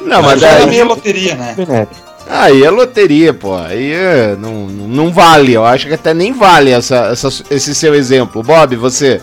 Não, 0.00 0.22
mas 0.22 0.40
Mas 0.40 0.44
aí 0.44 0.58
daí. 0.60 0.66
meio 0.70 0.84
loteria, 0.86 1.34
né? 1.34 1.86
Aí 2.26 2.62
é 2.64 2.70
loteria, 2.70 3.34
pô. 3.34 3.54
Aí 3.54 3.92
é, 3.92 4.34
não, 4.36 4.66
não 4.66 5.12
vale. 5.12 5.52
Eu 5.52 5.64
acho 5.64 5.86
que 5.86 5.92
até 5.94 6.14
nem 6.14 6.32
vale 6.32 6.70
essa, 6.70 7.08
essa- 7.12 7.44
esse 7.50 7.74
seu 7.74 7.94
exemplo. 7.94 8.42
Bob, 8.42 8.76
você. 8.76 9.20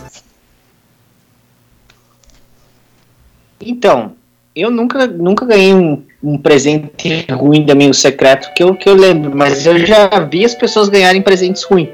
então, 3.60 4.14
eu 4.56 4.70
nunca, 4.72 5.06
nunca 5.08 5.46
ganhei 5.46 5.74
um, 5.74 6.04
um 6.24 6.38
presente 6.38 7.26
ruim 7.32 7.64
de 7.64 7.72
amigo 7.72 7.94
secreto 7.94 8.52
que 8.54 8.64
eu, 8.64 8.76
que 8.76 8.90
eu 8.90 8.96
lembro, 8.96 9.36
mas 9.36 9.66
eu 9.66 9.86
já 9.86 10.08
vi 10.30 10.44
as 10.44 10.56
pessoas 10.56 10.90
ganharem 10.90 11.22
presentes 11.22 11.64
ruins. 11.64 11.90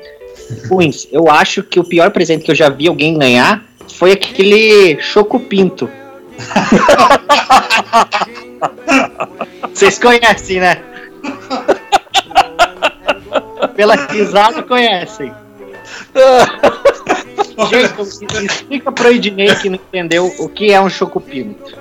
ruins. 0.69 1.07
Eu 1.11 1.29
acho 1.29 1.61
que 1.63 1.79
o 1.79 1.83
pior 1.83 2.09
presente 2.11 2.43
que 2.45 2.51
eu 2.51 2.55
já 2.55 2.69
vi 2.69 2.87
alguém 2.87 3.17
ganhar 3.17 3.63
foi 3.95 4.11
aquele 4.11 5.01
Choco 5.01 5.39
Pinto. 5.39 5.89
Vocês 9.73 9.97
conhecem, 9.99 10.59
né? 10.59 10.81
Pela 13.75 13.95
risada 13.95 14.63
conhecem. 14.63 15.33
Gente, 17.69 18.45
explica 18.45 18.91
pro 18.91 19.11
Ednei 19.11 19.55
que 19.55 19.69
não 19.69 19.75
entendeu 19.75 20.33
o 20.39 20.49
que 20.49 20.71
é 20.71 20.81
um 20.81 20.89
Choco 20.89 21.19
Pinto. 21.19 21.77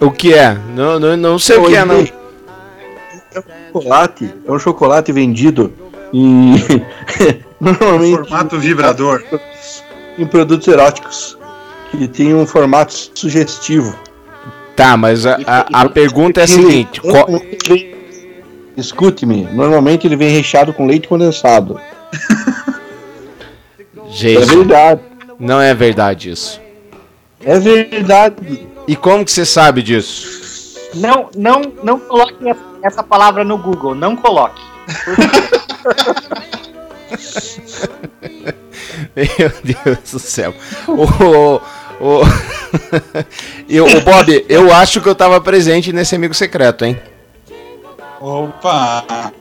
O 0.00 0.10
que 0.10 0.34
é? 0.34 0.58
Não, 0.74 0.98
não, 0.98 1.16
não 1.16 1.38
sei 1.38 1.56
o 1.56 1.66
que 1.66 1.76
é, 1.76 1.84
não. 1.84 1.96
É 1.96 3.38
um 3.38 3.72
chocolate, 3.72 4.34
é 4.46 4.52
um 4.52 4.58
chocolate 4.58 5.12
vendido 5.12 5.72
em 6.12 6.54
normalmente 7.60 8.16
Formato 8.28 8.58
vibrador. 8.58 9.22
em 10.18 10.26
produtos 10.26 10.66
eróticos 10.68 11.38
que 11.90 12.08
tem 12.08 12.34
um 12.34 12.46
formato 12.46 12.92
sugestivo. 13.14 13.96
Tá, 14.76 14.96
mas 14.96 15.24
a, 15.24 15.38
a, 15.46 15.82
a 15.82 15.88
pergunta 15.88 16.40
é 16.40 16.44
a 16.44 16.48
seguinte: 16.48 17.00
qual- 17.00 17.28
Escute-me, 18.76 19.44
normalmente 19.52 20.04
ele 20.06 20.16
vem 20.16 20.30
recheado 20.30 20.72
com 20.72 20.86
leite 20.86 21.06
condensado. 21.08 21.80
É 24.06 24.16
Gente, 24.16 24.46
verdade. 24.46 25.00
não 25.40 25.60
é 25.60 25.74
verdade 25.74 26.30
isso. 26.30 26.60
É 27.44 27.58
verdade. 27.58 28.68
E 28.86 28.94
como 28.94 29.24
que 29.24 29.32
você 29.32 29.44
sabe 29.44 29.82
disso? 29.82 30.70
Não, 30.94 31.28
não, 31.36 31.60
não 31.82 31.98
coloque 31.98 32.36
essa 32.80 33.02
palavra 33.02 33.42
no 33.42 33.58
Google, 33.58 33.92
não 33.92 34.14
coloque. 34.14 34.60
Meu 39.16 39.52
Deus 39.62 39.98
do 40.12 40.18
céu. 40.18 40.54
O, 40.88 41.60
o, 42.00 42.22
eu, 43.68 43.86
o 43.86 44.00
Bob, 44.00 44.44
eu 44.48 44.72
acho 44.72 45.00
que 45.00 45.08
eu 45.08 45.14
tava 45.14 45.40
presente 45.40 45.92
nesse 45.92 46.14
amigo 46.14 46.34
secreto, 46.34 46.84
hein? 46.84 47.00
Opa! 48.20 49.32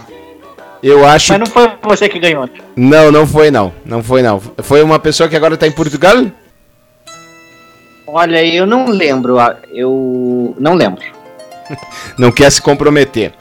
Eu 0.81 1.05
acho. 1.05 1.31
Mas 1.31 1.39
não 1.39 1.47
foi 1.47 1.71
você 1.81 2.09
que 2.09 2.19
ganhou. 2.19 2.49
Não, 2.75 3.09
não 3.09 3.25
foi 3.25 3.49
não. 3.49 3.73
Não 3.85 4.03
foi 4.03 4.21
não. 4.21 4.41
Foi 4.61 4.83
uma 4.83 4.99
pessoa 4.99 5.29
que 5.29 5.35
agora 5.35 5.55
tá 5.55 5.65
em 5.65 5.71
Portugal? 5.71 6.25
Olha, 8.05 8.45
eu 8.45 8.65
não 8.65 8.89
lembro, 8.89 9.37
eu 9.71 10.53
não 10.59 10.73
lembro. 10.75 11.01
Não 12.17 12.31
quer 12.31 12.51
se 12.51 12.61
comprometer. 12.61 13.33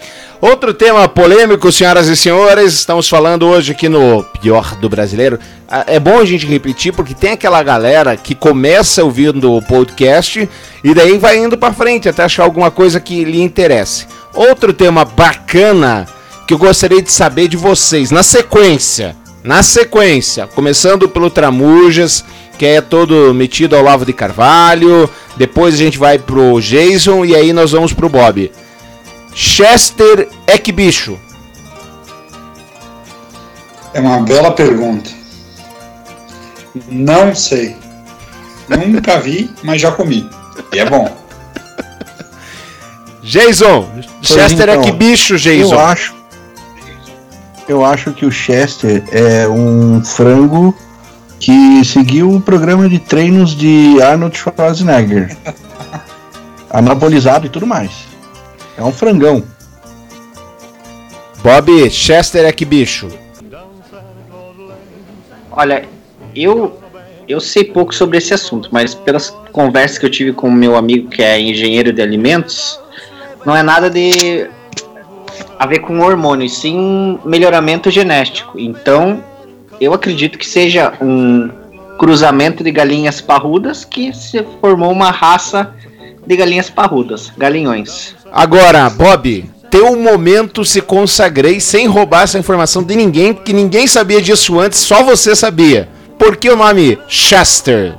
Outro 0.42 0.74
tema 0.74 1.08
polêmico, 1.08 1.70
senhoras 1.70 2.08
e 2.08 2.16
senhores, 2.16 2.72
estamos 2.72 3.08
falando 3.08 3.46
hoje 3.46 3.70
aqui 3.70 3.88
no 3.88 4.24
Pior 4.40 4.74
do 4.74 4.88
Brasileiro. 4.88 5.38
Ah, 5.68 5.84
É 5.86 6.00
bom 6.00 6.18
a 6.18 6.24
gente 6.24 6.44
repetir 6.44 6.92
porque 6.92 7.14
tem 7.14 7.30
aquela 7.30 7.62
galera 7.62 8.16
que 8.16 8.34
começa 8.34 9.04
ouvindo 9.04 9.52
o 9.52 9.62
podcast 9.62 10.48
e 10.82 10.94
daí 10.94 11.16
vai 11.16 11.38
indo 11.38 11.56
pra 11.56 11.72
frente 11.72 12.08
até 12.08 12.24
achar 12.24 12.42
alguma 12.42 12.72
coisa 12.72 12.98
que 12.98 13.22
lhe 13.22 13.40
interesse. 13.40 14.08
Outro 14.34 14.72
tema 14.72 15.04
bacana 15.04 16.08
que 16.48 16.52
eu 16.52 16.58
gostaria 16.58 17.00
de 17.00 17.12
saber 17.12 17.46
de 17.46 17.56
vocês, 17.56 18.10
na 18.10 18.24
sequência, 18.24 19.14
na 19.44 19.62
sequência, 19.62 20.48
começando 20.48 21.08
pelo 21.08 21.30
Tramujas, 21.30 22.24
que 22.58 22.66
é 22.66 22.80
todo 22.80 23.32
metido 23.32 23.76
ao 23.76 23.82
Lavo 23.84 24.04
de 24.04 24.12
Carvalho, 24.12 25.08
depois 25.36 25.74
a 25.74 25.78
gente 25.78 25.98
vai 25.98 26.18
pro 26.18 26.60
Jason 26.60 27.24
e 27.24 27.36
aí 27.36 27.52
nós 27.52 27.70
vamos 27.70 27.92
pro 27.92 28.08
Bob. 28.08 28.50
Chester 29.34 30.28
é 30.46 30.58
que 30.58 30.72
bicho? 30.72 31.18
É 33.94 34.00
uma 34.00 34.20
bela 34.20 34.52
pergunta. 34.52 35.10
Não 36.88 37.34
sei. 37.34 37.76
Nunca 38.68 39.18
vi, 39.20 39.50
mas 39.62 39.80
já 39.80 39.92
comi. 39.92 40.28
E 40.72 40.78
é 40.78 40.88
bom. 40.88 41.14
Jason, 43.22 43.88
Chester 44.22 44.68
é 44.68 44.72
então, 44.72 44.84
que 44.84 44.92
bicho, 44.92 45.36
Jason? 45.36 45.74
Eu 45.74 45.80
acho. 45.80 46.14
Eu 47.68 47.84
acho 47.84 48.12
que 48.12 48.26
o 48.26 48.30
Chester 48.30 49.04
é 49.12 49.48
um 49.48 50.02
frango 50.04 50.76
que 51.38 51.84
seguiu 51.84 52.30
o 52.30 52.40
programa 52.40 52.88
de 52.88 52.98
treinos 52.98 53.54
de 53.54 54.00
Arnold 54.02 54.36
Schwarzenegger. 54.36 55.36
Anabolizado 56.70 57.46
e 57.46 57.48
tudo 57.48 57.66
mais. 57.66 58.11
É 58.76 58.82
um 58.82 58.92
frangão. 58.92 59.42
Bob, 61.42 61.90
Chester 61.90 62.44
é 62.44 62.52
que 62.52 62.64
bicho? 62.64 63.08
Olha, 65.50 65.84
eu 66.34 66.80
eu 67.28 67.40
sei 67.40 67.64
pouco 67.64 67.94
sobre 67.94 68.18
esse 68.18 68.34
assunto, 68.34 68.68
mas 68.72 68.94
pelas 68.94 69.30
conversas 69.52 69.98
que 69.98 70.06
eu 70.06 70.10
tive 70.10 70.32
com 70.32 70.50
meu 70.50 70.76
amigo 70.76 71.08
que 71.08 71.22
é 71.22 71.40
engenheiro 71.40 71.92
de 71.92 72.02
alimentos, 72.02 72.80
não 73.44 73.56
é 73.56 73.62
nada 73.62 73.88
de 73.88 74.48
a 75.58 75.66
ver 75.66 75.78
com 75.78 76.00
hormônio, 76.00 76.48
sim 76.48 77.18
melhoramento 77.24 77.90
genético. 77.90 78.58
Então, 78.58 79.22
eu 79.80 79.92
acredito 79.94 80.38
que 80.38 80.46
seja 80.46 80.92
um 81.00 81.48
cruzamento 81.98 82.64
de 82.64 82.72
galinhas 82.72 83.20
parrudas 83.20 83.84
que 83.84 84.12
se 84.12 84.44
formou 84.60 84.90
uma 84.90 85.10
raça 85.10 85.72
de 86.26 86.36
galinhas 86.36 86.68
parrudas, 86.68 87.32
galinhões. 87.36 88.16
Agora, 88.32 88.88
Bob, 88.88 89.44
teu 89.70 89.94
momento 89.94 90.64
se 90.64 90.80
consagrei 90.80 91.60
sem 91.60 91.86
roubar 91.86 92.22
essa 92.22 92.38
informação 92.38 92.82
de 92.82 92.96
ninguém, 92.96 93.34
que 93.34 93.52
ninguém 93.52 93.86
sabia 93.86 94.22
disso 94.22 94.58
antes, 94.58 94.78
só 94.78 95.02
você 95.02 95.36
sabia. 95.36 95.86
Por 96.18 96.36
que 96.36 96.48
o 96.48 96.56
nome 96.56 96.98
Chester? 97.06 97.94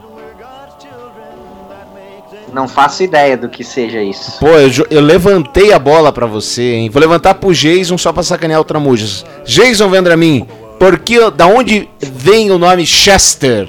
Não 2.52 2.68
faço 2.68 3.04
ideia 3.04 3.38
do 3.38 3.48
que 3.48 3.64
seja 3.64 4.02
isso. 4.02 4.40
Pô, 4.40 4.48
eu, 4.48 4.88
eu 4.90 5.02
levantei 5.02 5.72
a 5.72 5.78
bola 5.78 6.12
para 6.12 6.26
você, 6.26 6.74
hein? 6.74 6.90
Vou 6.90 7.00
levantar 7.00 7.36
pro 7.36 7.54
Jason 7.54 7.98
só 7.98 8.12
pra 8.12 8.24
sacanear 8.24 8.62
o 8.62 8.64
Tramujas. 8.64 9.24
Jason 9.46 9.90
Vendramin, 9.90 10.48
por 10.80 10.98
que, 11.00 11.30
da 11.32 11.46
onde 11.46 11.88
vem 12.00 12.50
o 12.50 12.58
nome 12.58 12.86
Chester? 12.86 13.68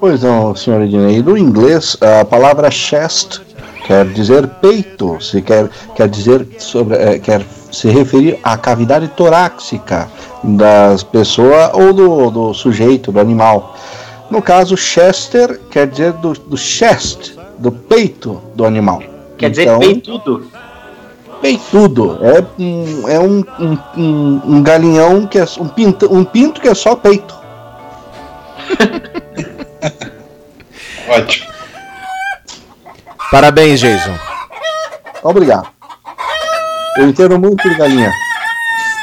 Pois 0.00 0.22
não, 0.22 0.54
senhor 0.56 0.82
Ednei. 0.82 1.20
Do 1.22 1.36
inglês, 1.36 1.96
a 2.00 2.24
palavra 2.24 2.70
chest 2.70 3.40
quer 3.86 4.06
dizer 4.06 4.46
peito, 4.60 5.20
se 5.20 5.42
quer, 5.42 5.68
quer 5.94 6.08
dizer 6.08 6.46
sobre, 6.58 6.96
é, 6.96 7.18
quer 7.18 7.44
se 7.70 7.88
referir 7.88 8.38
à 8.42 8.56
cavidade 8.56 9.08
torácica 9.08 10.08
das 10.42 11.02
pessoas 11.02 11.70
ou 11.72 11.92
do, 11.92 12.30
do 12.30 12.54
sujeito, 12.54 13.12
do 13.12 13.20
animal. 13.20 13.76
No 14.30 14.40
caso, 14.40 14.76
Chester 14.76 15.60
quer 15.70 15.88
dizer 15.88 16.12
do, 16.14 16.32
do 16.32 16.56
chest, 16.56 17.32
do 17.58 17.72
peito 17.72 18.40
do 18.54 18.64
animal. 18.64 19.02
Quer 19.36 19.50
dizer 19.50 19.62
então, 19.62 19.80
peitudo? 19.80 20.50
Peitudo. 21.40 22.18
É, 22.22 22.62
um, 22.62 23.08
é 23.08 23.18
um, 23.18 23.44
um, 23.58 23.78
um, 23.96 24.42
um 24.46 24.62
galinhão 24.62 25.26
que 25.26 25.38
é 25.38 25.44
um 25.58 25.68
pinto, 25.68 26.14
um 26.14 26.24
pinto 26.24 26.60
que 26.60 26.68
é 26.68 26.74
só 26.74 26.94
peito. 26.94 27.34
Ótimo. 31.08 31.59
Parabéns, 33.30 33.80
Jason. 33.80 34.18
Obrigado. 35.22 35.68
Eu 36.96 37.08
entendo 37.08 37.38
muito 37.38 37.68
de 37.68 37.74
galinha. 37.76 38.12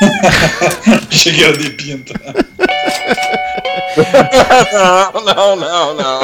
Cheguei 1.10 1.52
de 1.54 1.70
pinto. 1.72 2.14
não, 4.74 5.12
não, 5.24 5.56
não, 5.56 5.94
não. 5.96 6.20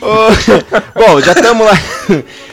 Bom, 0.94 1.20
já 1.20 1.32
estamos 1.32 1.66
lá. 1.66 1.78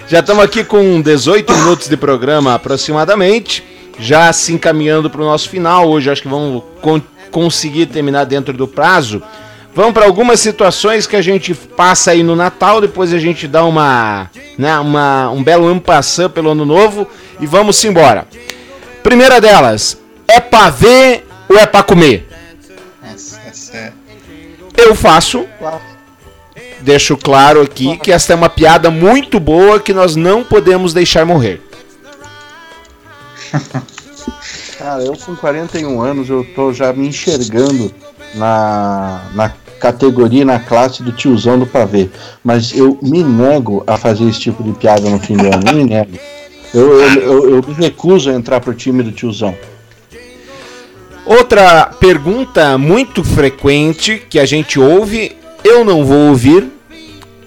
Já 0.08 0.20
estamos 0.20 0.44
aqui 0.44 0.64
com 0.64 1.02
18 1.02 1.52
minutos 1.54 1.88
de 1.88 1.98
programa 1.98 2.54
aproximadamente. 2.54 3.64
Já 4.00 4.32
se 4.32 4.54
encaminhando 4.54 5.10
para 5.10 5.22
o 5.22 5.26
nosso 5.26 5.50
final. 5.50 5.90
Hoje 5.90 6.10
acho 6.10 6.22
que 6.22 6.28
vamos 6.28 6.64
con 6.82 7.02
conseguir 7.32 7.88
terminar 7.88 8.26
dentro 8.26 8.54
do 8.54 8.68
prazo. 8.68 9.22
Vamos 9.78 9.94
para 9.94 10.06
algumas 10.08 10.40
situações 10.40 11.06
que 11.06 11.16
a 11.16 11.22
gente 11.22 11.54
passa 11.54 12.10
aí 12.10 12.24
no 12.24 12.36
Natal, 12.36 12.82
depois 12.82 13.14
a 13.14 13.20
gente 13.20 13.48
dá 13.48 13.64
uma, 13.64 14.28
né, 14.58 14.76
uma 14.80 15.30
um 15.30 15.44
belo 15.44 15.68
ampassã 15.68 16.28
pelo 16.28 16.50
ano 16.50 16.66
novo 16.66 17.08
e 17.40 17.46
vamos 17.46 17.86
embora. 17.86 18.28
Primeira 19.04 19.40
delas, 19.40 19.96
é 20.28 20.40
para 20.40 20.72
ver 20.72 21.28
ou 21.48 21.60
é 21.60 21.68
para 21.68 21.84
comer? 21.84 22.28
Eu 24.76 24.96
faço. 24.96 25.46
Deixo 26.82 27.16
claro 27.16 27.62
aqui 27.62 27.98
que 27.98 28.12
esta 28.12 28.34
é 28.34 28.36
uma 28.36 28.50
piada 28.50 28.90
muito 28.90 29.40
boa 29.40 29.80
que 29.80 29.94
nós 29.94 30.16
não 30.16 30.44
podemos 30.44 30.92
deixar 30.92 31.24
morrer. 31.24 31.62
Cara, 34.80 35.04
eu 35.04 35.16
com 35.16 35.36
41 35.36 36.02
anos 36.02 36.30
eu 36.32 36.44
tô 36.56 36.74
já 36.74 36.92
me 36.92 37.08
enxergando 37.08 37.94
na, 38.34 39.22
na 39.36 39.50
categoria, 39.80 40.46
na 40.46 40.60
classe 40.60 41.04
do 41.04 41.12
tiozão 41.12 41.58
do 41.58 41.66
pavê. 41.66 42.10
Mas 42.44 42.76
eu 42.76 42.98
me 43.02 43.24
nego 43.24 43.84
a 43.88 43.98
fazer 43.98 44.26
esse 44.26 44.40
tipo 44.40 44.64
de 44.64 44.72
piada 44.74 45.10
no 45.10 45.20
fim 45.20 45.36
do 45.38 45.46
ano. 45.46 45.74
me 45.74 45.84
nego. 45.84 46.18
Eu, 46.74 47.00
eu, 47.00 47.22
eu, 47.22 47.56
eu 47.56 47.64
me 47.68 47.74
recuso 47.74 48.30
a 48.30 48.34
entrar 48.34 48.60
pro 48.60 48.74
time 48.74 49.02
do 49.04 49.12
tiozão. 49.12 49.56
Outra 51.26 51.92
pergunta 52.00 52.78
muito 52.78 53.24
frequente 53.24 54.22
que 54.30 54.40
a 54.40 54.46
gente 54.46 54.80
ouve, 54.80 55.36
eu 55.64 55.84
não 55.84 56.06
vou 56.06 56.30
ouvir, 56.30 56.66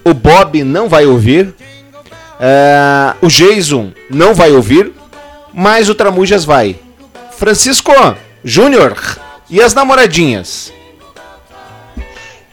o 0.05 0.13
Bob 0.13 0.63
não 0.63 0.87
vai 0.87 1.05
ouvir, 1.05 1.47
uh, 1.47 3.25
o 3.25 3.27
Jason 3.27 3.91
não 4.09 4.35
vai 4.35 4.51
ouvir, 4.51 4.91
mas 5.51 5.89
o 5.89 5.95
Tramujas 5.95 6.45
vai. 6.45 6.75
Francisco 7.31 7.91
Júnior 8.43 8.95
e 9.49 9.61
as 9.61 9.73
namoradinhas? 9.73 10.71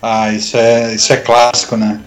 Ah, 0.01 0.33
isso 0.33 0.57
é, 0.57 0.95
isso 0.95 1.13
é 1.13 1.17
clássico, 1.17 1.77
né? 1.77 2.01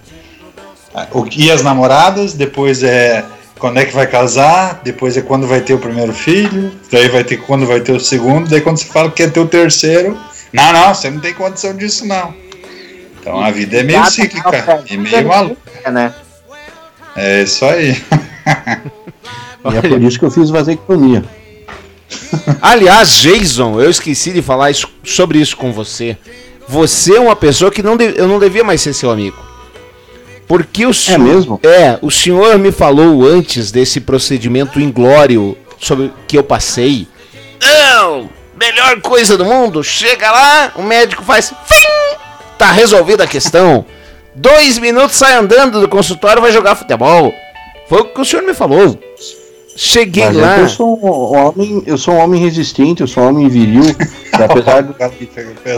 E 1.36 1.50
as 1.50 1.62
namoradas, 1.62 2.34
depois 2.34 2.82
é 2.82 3.24
quando 3.58 3.78
é 3.78 3.84
que 3.84 3.94
vai 3.94 4.06
casar, 4.06 4.80
depois 4.82 5.16
é 5.16 5.22
quando 5.22 5.46
vai 5.46 5.60
ter 5.60 5.74
o 5.74 5.78
primeiro 5.78 6.12
filho, 6.12 6.72
daí 6.90 7.08
vai 7.08 7.22
ter 7.22 7.36
quando 7.36 7.64
vai 7.66 7.80
ter 7.80 7.92
o 7.92 8.00
segundo, 8.00 8.50
daí 8.50 8.60
quando 8.60 8.78
você 8.78 8.86
fala 8.86 9.08
que 9.08 9.22
quer 9.22 9.30
ter 9.30 9.40
o 9.40 9.46
terceiro, 9.46 10.18
não, 10.52 10.72
não, 10.72 10.92
você 10.92 11.08
não 11.08 11.20
tem 11.20 11.32
condição 11.32 11.74
disso 11.76 12.06
não. 12.06 12.34
Então 13.20 13.40
a 13.40 13.50
vida 13.50 13.78
é 13.78 13.82
meio 13.84 14.04
cíclica 14.06 14.82
e 14.90 14.96
meio 14.96 15.28
maluca. 15.28 15.90
Né? 15.90 16.12
É 17.14 17.42
isso 17.42 17.64
aí. 17.64 17.92
e 19.72 19.76
é 19.76 19.80
por 19.80 20.02
isso 20.02 20.18
que 20.18 20.24
eu 20.24 20.30
fiz 20.30 20.50
vasectomia. 20.50 21.24
Aliás, 22.60 23.20
Jason, 23.20 23.80
eu 23.80 23.90
esqueci 23.90 24.32
de 24.32 24.42
falar 24.42 24.70
isso, 24.70 24.88
sobre 25.04 25.38
isso 25.38 25.56
com 25.56 25.72
você. 25.72 26.16
Você 26.68 27.16
é 27.16 27.20
uma 27.20 27.36
pessoa 27.36 27.70
que 27.70 27.82
não 27.82 27.96
de, 27.96 28.14
eu 28.16 28.28
não 28.28 28.38
devia 28.38 28.64
mais 28.64 28.80
ser 28.80 28.92
seu 28.92 29.10
amigo. 29.10 29.36
Porque 30.46 30.84
o 30.84 30.90
é 30.90 30.92
senhor, 30.92 31.14
é 31.14 31.18
mesmo? 31.18 31.60
É, 31.62 31.98
o 32.02 32.10
senhor 32.10 32.58
me 32.58 32.70
falou 32.72 33.26
antes 33.26 33.70
desse 33.70 34.00
procedimento 34.00 34.80
inglório 34.80 35.56
sobre 35.78 36.12
que 36.26 36.36
eu 36.36 36.44
passei. 36.44 37.06
Não, 37.60 38.28
melhor 38.54 39.00
coisa 39.00 39.36
do 39.36 39.44
mundo. 39.44 39.82
Chega 39.82 40.30
lá, 40.30 40.72
o 40.76 40.82
médico 40.82 41.24
faz, 41.24 41.52
fim, 41.64 42.18
tá 42.58 42.70
resolvida 42.70 43.24
a 43.24 43.26
questão. 43.26 43.84
Dois 44.34 44.78
minutos 44.78 45.16
sai 45.16 45.34
andando 45.34 45.80
do 45.80 45.88
consultório, 45.88 46.42
vai 46.42 46.52
jogar 46.52 46.74
futebol. 46.74 47.32
Foi 47.88 48.00
o 48.00 48.04
que 48.06 48.20
o 48.20 48.24
senhor 48.24 48.42
me 48.42 48.54
falou. 48.54 48.98
Cheguei 49.76 50.24
Mas 50.26 50.36
lá. 50.36 50.58
Eu 50.58 50.68
sou 50.68 50.98
um 51.02 51.36
homem, 51.36 51.82
eu 51.86 51.98
sou 51.98 52.14
um 52.14 52.18
homem 52.18 52.40
resistente, 52.40 53.00
eu 53.00 53.08
sou 53.08 53.24
um 53.24 53.28
homem 53.28 53.48
viril. 53.48 53.82
apesar, 54.32 54.82
de, 54.82 54.94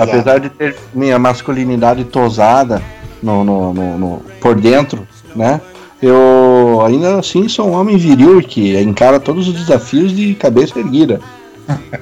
apesar 0.01 0.39
de 0.39 0.51
ter 0.51 0.77
minha 0.93 1.19
masculinidade 1.19 2.05
tosada 2.05 2.83
no, 3.23 3.45
no, 3.45 3.73
no, 3.73 3.99
no, 3.99 4.23
por 4.41 4.55
dentro, 4.55 5.07
né? 5.35 5.61
Eu 6.03 6.83
ainda 6.85 7.19
assim 7.19 7.49
sou 7.49 7.69
um 7.69 7.73
homem 7.73 7.97
viril 7.97 8.43
que 8.43 8.77
encara 8.79 9.19
todos 9.19 9.49
os 9.49 9.55
desafios 9.55 10.15
de 10.15 10.35
cabeça 10.35 10.79
erguida. 10.79 11.21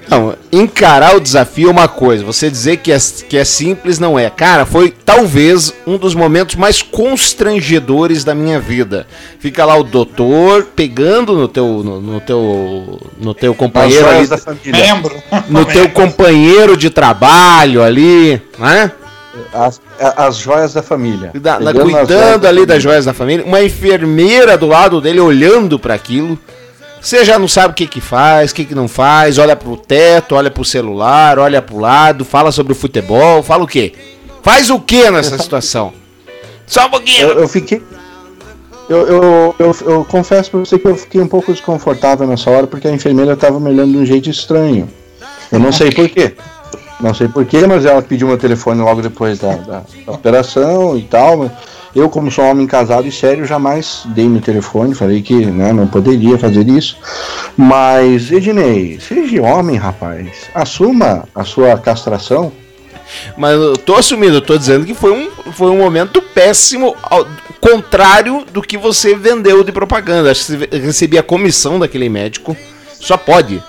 Não, 0.09 0.35
encarar 0.53 1.17
o 1.17 1.21
desafio 1.21 1.69
é 1.69 1.71
uma 1.71 1.89
coisa, 1.89 2.25
você 2.25 2.51
dizer 2.51 2.79
que 2.79 2.93
é, 2.93 2.99
que 3.29 3.37
é 3.37 3.45
simples 3.45 3.99
não 3.99 4.19
é. 4.19 4.29
Cara, 4.29 4.67
foi 4.67 4.91
talvez 4.91 5.73
um 5.87 5.97
dos 5.97 6.15
momentos 6.15 6.57
mais 6.57 6.83
constrangedores 6.83 8.25
da 8.25 8.35
minha 8.35 8.61
vida. 8.61 9.07
Fica 9.39 9.65
lá 9.65 9.77
o 9.77 9.83
doutor 9.83 10.69
pegando 10.77 11.35
no 11.35 11.49
teu 11.49 11.83
no, 11.83 12.01
no 12.01 12.21
teu 12.21 13.01
no 13.19 13.35
teu 13.35 13.55
companheiro 13.55 14.07
ali, 14.09 14.29
Membro. 14.67 15.15
no 15.49 15.65
teu 15.65 15.89
companheiro 15.91 16.77
de 16.77 16.91
trabalho 16.91 17.83
ali, 17.83 18.41
né? 18.59 18.93
As, 19.53 19.81
as 19.99 20.37
joias 20.37 20.75
da 20.75 20.83
família. 20.83 21.31
Da, 21.35 21.59
cuidando 21.59 22.47
ali 22.47 22.67
das 22.67 22.83
joias 22.83 23.07
da 23.07 23.15
família, 23.15 23.45
uma 23.47 23.63
enfermeira 23.63 24.59
do 24.59 24.67
lado 24.67 25.01
dele 25.01 25.21
olhando 25.21 25.79
para 25.79 25.95
aquilo. 25.95 26.39
Você 27.03 27.25
já 27.25 27.37
não 27.37 27.49
sabe 27.49 27.73
o 27.73 27.75
que 27.75 27.89
que 27.89 28.01
faz, 28.01 28.53
o 28.53 28.55
que 28.55 28.65
que 28.65 28.77
não 28.77 28.87
faz, 28.87 29.37
olha 29.37 29.57
pro 29.57 29.77
teto, 29.77 30.37
olha 30.37 30.53
pro 30.53 30.65
celular, 30.65 31.37
olha 31.37 31.61
pro 31.61 31.77
lado, 31.79 32.25
fala 32.25 32.53
sobre 32.53 32.73
o 32.73 32.77
futebol, 32.77 33.43
fala 33.43 33.65
o 33.65 33.67
quê? 33.67 33.93
Faz 34.41 34.71
o 34.71 34.79
quê 34.79 35.11
nessa 35.11 35.37
situação? 35.37 35.93
Só 36.65 36.87
um 36.87 36.91
pouquinho. 36.91 37.29
Eu, 37.29 37.41
eu 37.41 37.49
fiquei 37.49 37.83
Eu, 38.89 39.07
eu, 39.09 39.55
eu, 39.59 39.77
eu 39.81 40.05
confesso 40.05 40.53
pra 40.53 40.61
você 40.61 40.79
que 40.79 40.87
eu 40.87 40.97
fiquei 40.97 41.21
um 41.21 41.27
pouco 41.27 41.53
desconfortável 41.53 42.25
nessa 42.27 42.49
hora 42.49 42.69
porque 42.69 42.87
a 42.87 42.93
enfermeira 42.93 43.37
tava 43.37 43.59
me 43.59 43.71
olhando 43.71 43.91
de 43.91 43.99
um 43.99 44.07
jeito 44.07 44.31
estranho. 44.31 44.89
Eu 45.51 45.59
não 45.59 45.73
sei 45.73 45.91
porquê. 45.91 46.35
Não 47.01 47.13
sei 47.13 47.27
porquê, 47.27 47.67
mas 47.67 47.85
ela 47.85 48.01
pediu 48.01 48.29
meu 48.29 48.39
telefone 48.39 48.81
logo 48.81 49.03
depois 49.03 49.41
da, 49.41 49.57
da, 49.57 49.83
da 50.07 50.13
operação 50.13 50.97
e 50.97 51.03
tal. 51.03 51.37
mas 51.37 51.51
Eu, 51.95 52.09
como 52.09 52.31
sou 52.31 52.45
um 52.45 52.51
homem 52.51 52.67
casado 52.67 53.07
e 53.07 53.13
sério, 53.13 53.45
jamais 53.45 54.03
dei 54.07 54.27
meu 54.27 54.41
telefone. 54.41 54.95
Falei 54.95 55.21
que 55.21 55.45
né, 55.45 55.73
não 55.73 55.87
poderia 55.87 56.39
fazer 56.39 56.67
isso. 56.69 56.97
Mas, 57.57 58.33
Ednei, 58.33 58.99
seja 58.99 59.43
homem, 59.43 59.77
rapaz. 59.77 60.49
Assuma 60.55 61.29
a 61.35 61.45
sua 61.45 61.77
castração. 61.77 62.51
Mas 63.37 63.55
eu 63.55 63.77
tô 63.77 63.97
assumindo, 63.97 64.37
eu 64.37 64.41
tô 64.41 64.57
dizendo 64.57 64.87
que 64.87 64.95
foi 64.95 65.13
um, 65.13 65.31
foi 65.53 65.71
um 65.71 65.77
momento 65.77 66.23
péssimo, 66.23 66.97
ao 67.03 67.27
contrário 67.61 68.47
do 68.51 68.63
que 68.63 68.79
você 68.79 69.15
vendeu 69.15 69.63
de 69.63 69.71
propaganda. 69.71 70.31
Acho 70.31 70.47
que 70.47 70.53
você 70.57 70.79
recebia 70.79 71.21
a 71.21 71.25
comissão 71.25 71.79
daquele 71.79 72.09
médico. 72.09 72.57
Só 72.99 73.19
pode. 73.19 73.63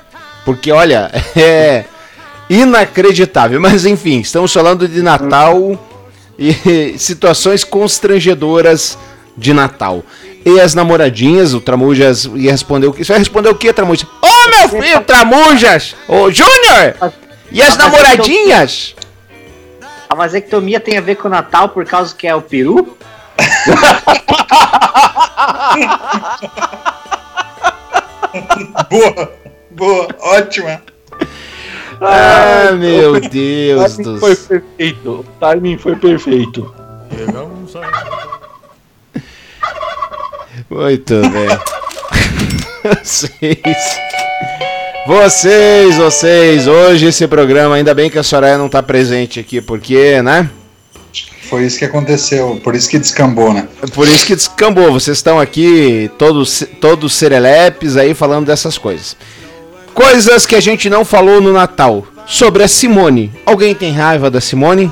Porque, 0.46 0.72
olha, 0.72 1.12
é 1.36 1.84
inacreditável. 2.50 3.60
Mas 3.60 3.86
enfim, 3.86 4.20
estamos 4.22 4.54
falando 4.54 4.88
de 4.88 5.02
Natal 5.02 5.78
e 6.44 6.98
situações 7.00 7.64
constrangedoras 7.64 8.98
de 9.38 9.54
Natal. 9.54 10.04
E 10.46 10.60
as 10.60 10.76
namoradinhas, 10.76 11.54
o 11.54 11.62
Tramujas 11.62 12.26
ia 12.36 12.52
responder 12.52 12.88
o 12.88 12.94
que? 12.94 13.06
Você 13.06 13.14
vai 13.14 13.20
responder 13.20 13.50
o 13.50 13.56
que, 13.56 13.72
Tramujas? 13.72 14.06
Ô 14.22 14.50
meu 14.50 14.82
filho, 14.82 15.02
Tramujas! 15.02 15.96
Ô 16.08 16.30
Júnior! 16.30 17.14
E 17.50 17.62
as 17.62 17.78
namoradinhas? 17.78 18.94
A 20.10 20.16
vasectomia 20.16 20.80
tem 20.80 20.98
a 20.98 21.02
ver 21.02 21.16
com 21.16 21.28
o 21.28 21.32
Natal 21.32 21.70
por 21.70 21.86
causa 21.86 22.14
que 22.14 22.28
é 22.28 22.36
o 22.36 22.42
peru? 22.42 22.98
Boa, 28.90 29.32
boa, 29.70 30.08
ótima. 30.20 30.82
Ah, 32.02 32.72
meu 32.74 33.20
Deus 33.20 33.98
do 33.98 34.18
foi 34.20 34.36
céu. 34.36 34.62
perfeito. 34.62 35.10
O 35.10 35.26
timing 35.40 35.78
foi 35.78 35.96
perfeito. 35.96 36.74
Muito 40.70 41.22
bem. 41.30 41.60
Vocês. 43.04 44.00
Vocês, 45.06 45.98
vocês, 45.98 46.66
hoje 46.66 47.08
esse 47.08 47.28
programa, 47.28 47.76
ainda 47.76 47.94
bem 47.94 48.10
que 48.10 48.18
a 48.18 48.24
Soraya 48.24 48.58
não 48.58 48.70
tá 48.70 48.82
presente 48.82 49.38
aqui, 49.38 49.60
porque, 49.62 50.22
né? 50.22 50.50
Foi 51.50 51.66
isso 51.66 51.78
que 51.78 51.84
aconteceu, 51.84 52.60
por 52.64 52.74
isso 52.74 52.90
que 52.90 52.98
descambou, 52.98 53.54
né? 53.54 53.68
Por 53.94 54.08
isso 54.08 54.26
que 54.26 54.34
descambou. 54.34 54.94
Vocês 54.94 55.18
estão 55.18 55.40
aqui, 55.40 56.10
todos, 56.18 56.64
todos 56.80 57.14
serelepes 57.14 57.98
aí, 57.98 58.14
falando 58.14 58.46
dessas 58.46 58.78
coisas. 58.78 59.18
Coisas 59.94 60.46
que 60.46 60.56
a 60.56 60.60
gente 60.60 60.90
não 60.90 61.06
falou 61.06 61.40
no 61.40 61.54
Natal. 61.54 62.06
Sobre 62.26 62.64
a 62.64 62.68
Simone. 62.68 63.32
Alguém 63.46 63.76
tem 63.76 63.92
raiva 63.92 64.30
da 64.30 64.42
Simone? 64.42 64.92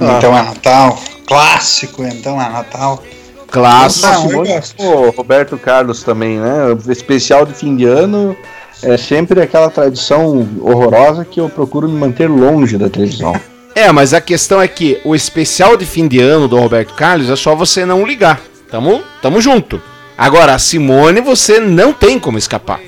Ah. 0.00 0.16
Então 0.18 0.36
é 0.36 0.42
Natal, 0.42 0.98
clássico, 1.26 2.02
então 2.02 2.40
é 2.40 2.48
Natal. 2.48 3.02
Clássico. 3.48 4.42
Pô, 4.76 5.10
Roberto 5.10 5.58
Carlos 5.58 6.02
também, 6.02 6.38
né? 6.38 6.72
O 6.72 6.90
especial 6.90 7.44
de 7.44 7.52
fim 7.52 7.76
de 7.76 7.84
ano 7.84 8.34
é 8.82 8.96
sempre 8.96 9.40
aquela 9.40 9.70
tradição 9.70 10.48
horrorosa 10.60 11.24
que 11.24 11.38
eu 11.38 11.48
procuro 11.48 11.88
me 11.88 11.98
manter 11.98 12.28
longe 12.28 12.76
da 12.76 12.88
televisão. 12.88 13.38
É, 13.74 13.90
mas 13.90 14.12
a 14.12 14.20
questão 14.20 14.60
é 14.60 14.68
que 14.68 15.00
o 15.02 15.14
especial 15.14 15.78
de 15.78 15.86
fim 15.86 16.06
de 16.06 16.20
ano 16.20 16.46
do 16.46 16.58
Roberto 16.58 16.92
Carlos 16.92 17.30
é 17.30 17.36
só 17.36 17.54
você 17.54 17.86
não 17.86 18.06
ligar. 18.06 18.38
Tamo, 18.70 19.02
tamo 19.22 19.40
junto. 19.40 19.80
Agora, 20.16 20.54
a 20.54 20.58
Simone 20.58 21.22
você 21.22 21.58
não 21.58 21.90
tem 21.90 22.18
como 22.18 22.36
escapar. 22.36 22.80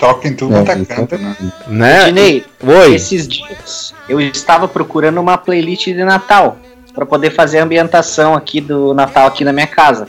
Toca 0.00 0.26
em 0.26 0.34
tudo 0.34 0.56
É, 0.56 0.64
quanto 0.64 0.70
é 0.70 0.84
canto, 0.96 1.18
né? 1.18 1.36
Né? 1.68 2.04
Dinei, 2.06 2.44
Oi. 2.64 2.94
esses 2.94 3.28
dias 3.28 3.94
eu 4.08 4.18
estava 4.20 4.66
procurando 4.66 5.20
uma 5.20 5.36
playlist 5.38 5.84
de 5.84 6.02
Natal 6.02 6.56
para 6.94 7.06
poder 7.06 7.30
fazer 7.30 7.58
a 7.60 7.64
ambientação 7.64 8.34
aqui 8.34 8.60
do 8.60 8.92
Natal 8.94 9.26
aqui 9.28 9.44
na 9.44 9.52
minha 9.52 9.66
casa. 9.66 10.08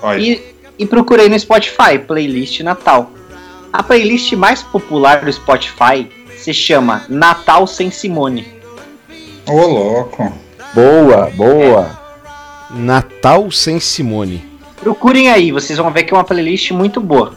Olha, 0.00 0.18
E, 0.20 0.40
e 0.78 0.86
procurei 0.86 1.28
no 1.28 1.38
Spotify, 1.38 1.98
playlist 2.06 2.60
Natal. 2.60 3.10
A 3.72 3.82
playlist 3.82 4.32
mais 4.32 4.62
popular 4.62 5.22
do 5.24 5.32
Spotify 5.32 6.08
se 6.38 6.54
chama 6.54 7.04
Natal 7.08 7.66
sem 7.66 7.90
Simone. 7.90 8.46
ô 9.48 9.66
louco. 9.66 10.32
Boa, 10.72 11.30
boa. 11.34 11.98
Natal 12.70 13.50
sem 13.50 13.80
Simone. 13.80 14.44
Procurem 14.80 15.30
aí, 15.30 15.50
vocês 15.50 15.78
vão 15.78 15.90
ver 15.90 16.04
que 16.04 16.14
é 16.14 16.16
uma 16.16 16.24
playlist 16.24 16.70
muito 16.70 17.00
boa. 17.00 17.34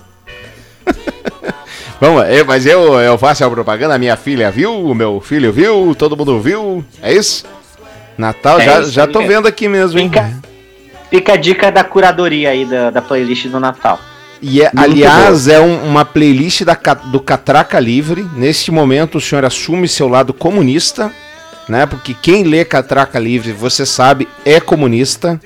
Vamos, 2.00 2.24
eu, 2.30 2.46
mas 2.46 2.66
eu, 2.66 3.00
eu 3.00 3.18
faço 3.18 3.44
a 3.44 3.50
propaganda, 3.50 3.98
minha 3.98 4.16
filha 4.16 4.50
viu, 4.50 4.74
o 4.86 4.96
meu 4.96 5.20
filho 5.20 5.52
viu, 5.52 5.94
todo 5.98 6.16
mundo 6.16 6.40
viu, 6.40 6.84
é 7.02 7.14
isso? 7.14 7.44
Natal, 8.18 8.60
É 8.60 8.66
já, 8.66 8.80
isso 8.82 8.92
já 8.92 9.08
tô 9.08 9.22
vendo 9.22 9.48
aqui 9.48 9.68
mesmo, 9.68 10.00
hein? 10.00 10.10
Fica, 10.10 10.32
fica 11.10 11.34
a 11.34 11.36
dica 11.36 11.72
da 11.72 11.84
curadoria 11.84 12.50
aí 12.52 12.66
da, 12.66 12.90
da 12.90 13.02
playlist 13.02 13.48
do 13.48 13.60
Natal. 13.60 14.00
E 14.42 14.62
é, 14.62 14.72
aliás, 14.76 15.50
é 15.50 15.60
um- 15.60 15.84
uma 15.86 16.06
playlist 16.06 16.64
da, 16.64 16.74
do 17.12 17.20
Catraca 17.20 17.78
Livre. 17.80 18.26
Neste 18.36 18.72
momento, 18.72 19.18
o 19.18 19.22
senhor 19.22 19.44
assume 19.44 19.86
seu 19.86 20.08
lado 20.08 20.34
comunista, 20.34 21.12
né? 21.68 21.86
Porque 21.86 22.14
quem 22.14 22.44
lê 22.44 22.64
Catraca 22.64 23.20
Livre, 23.20 23.52
você 23.52 23.86
sabe, 23.86 24.30
é 24.46 24.62
comunista, 24.62 25.38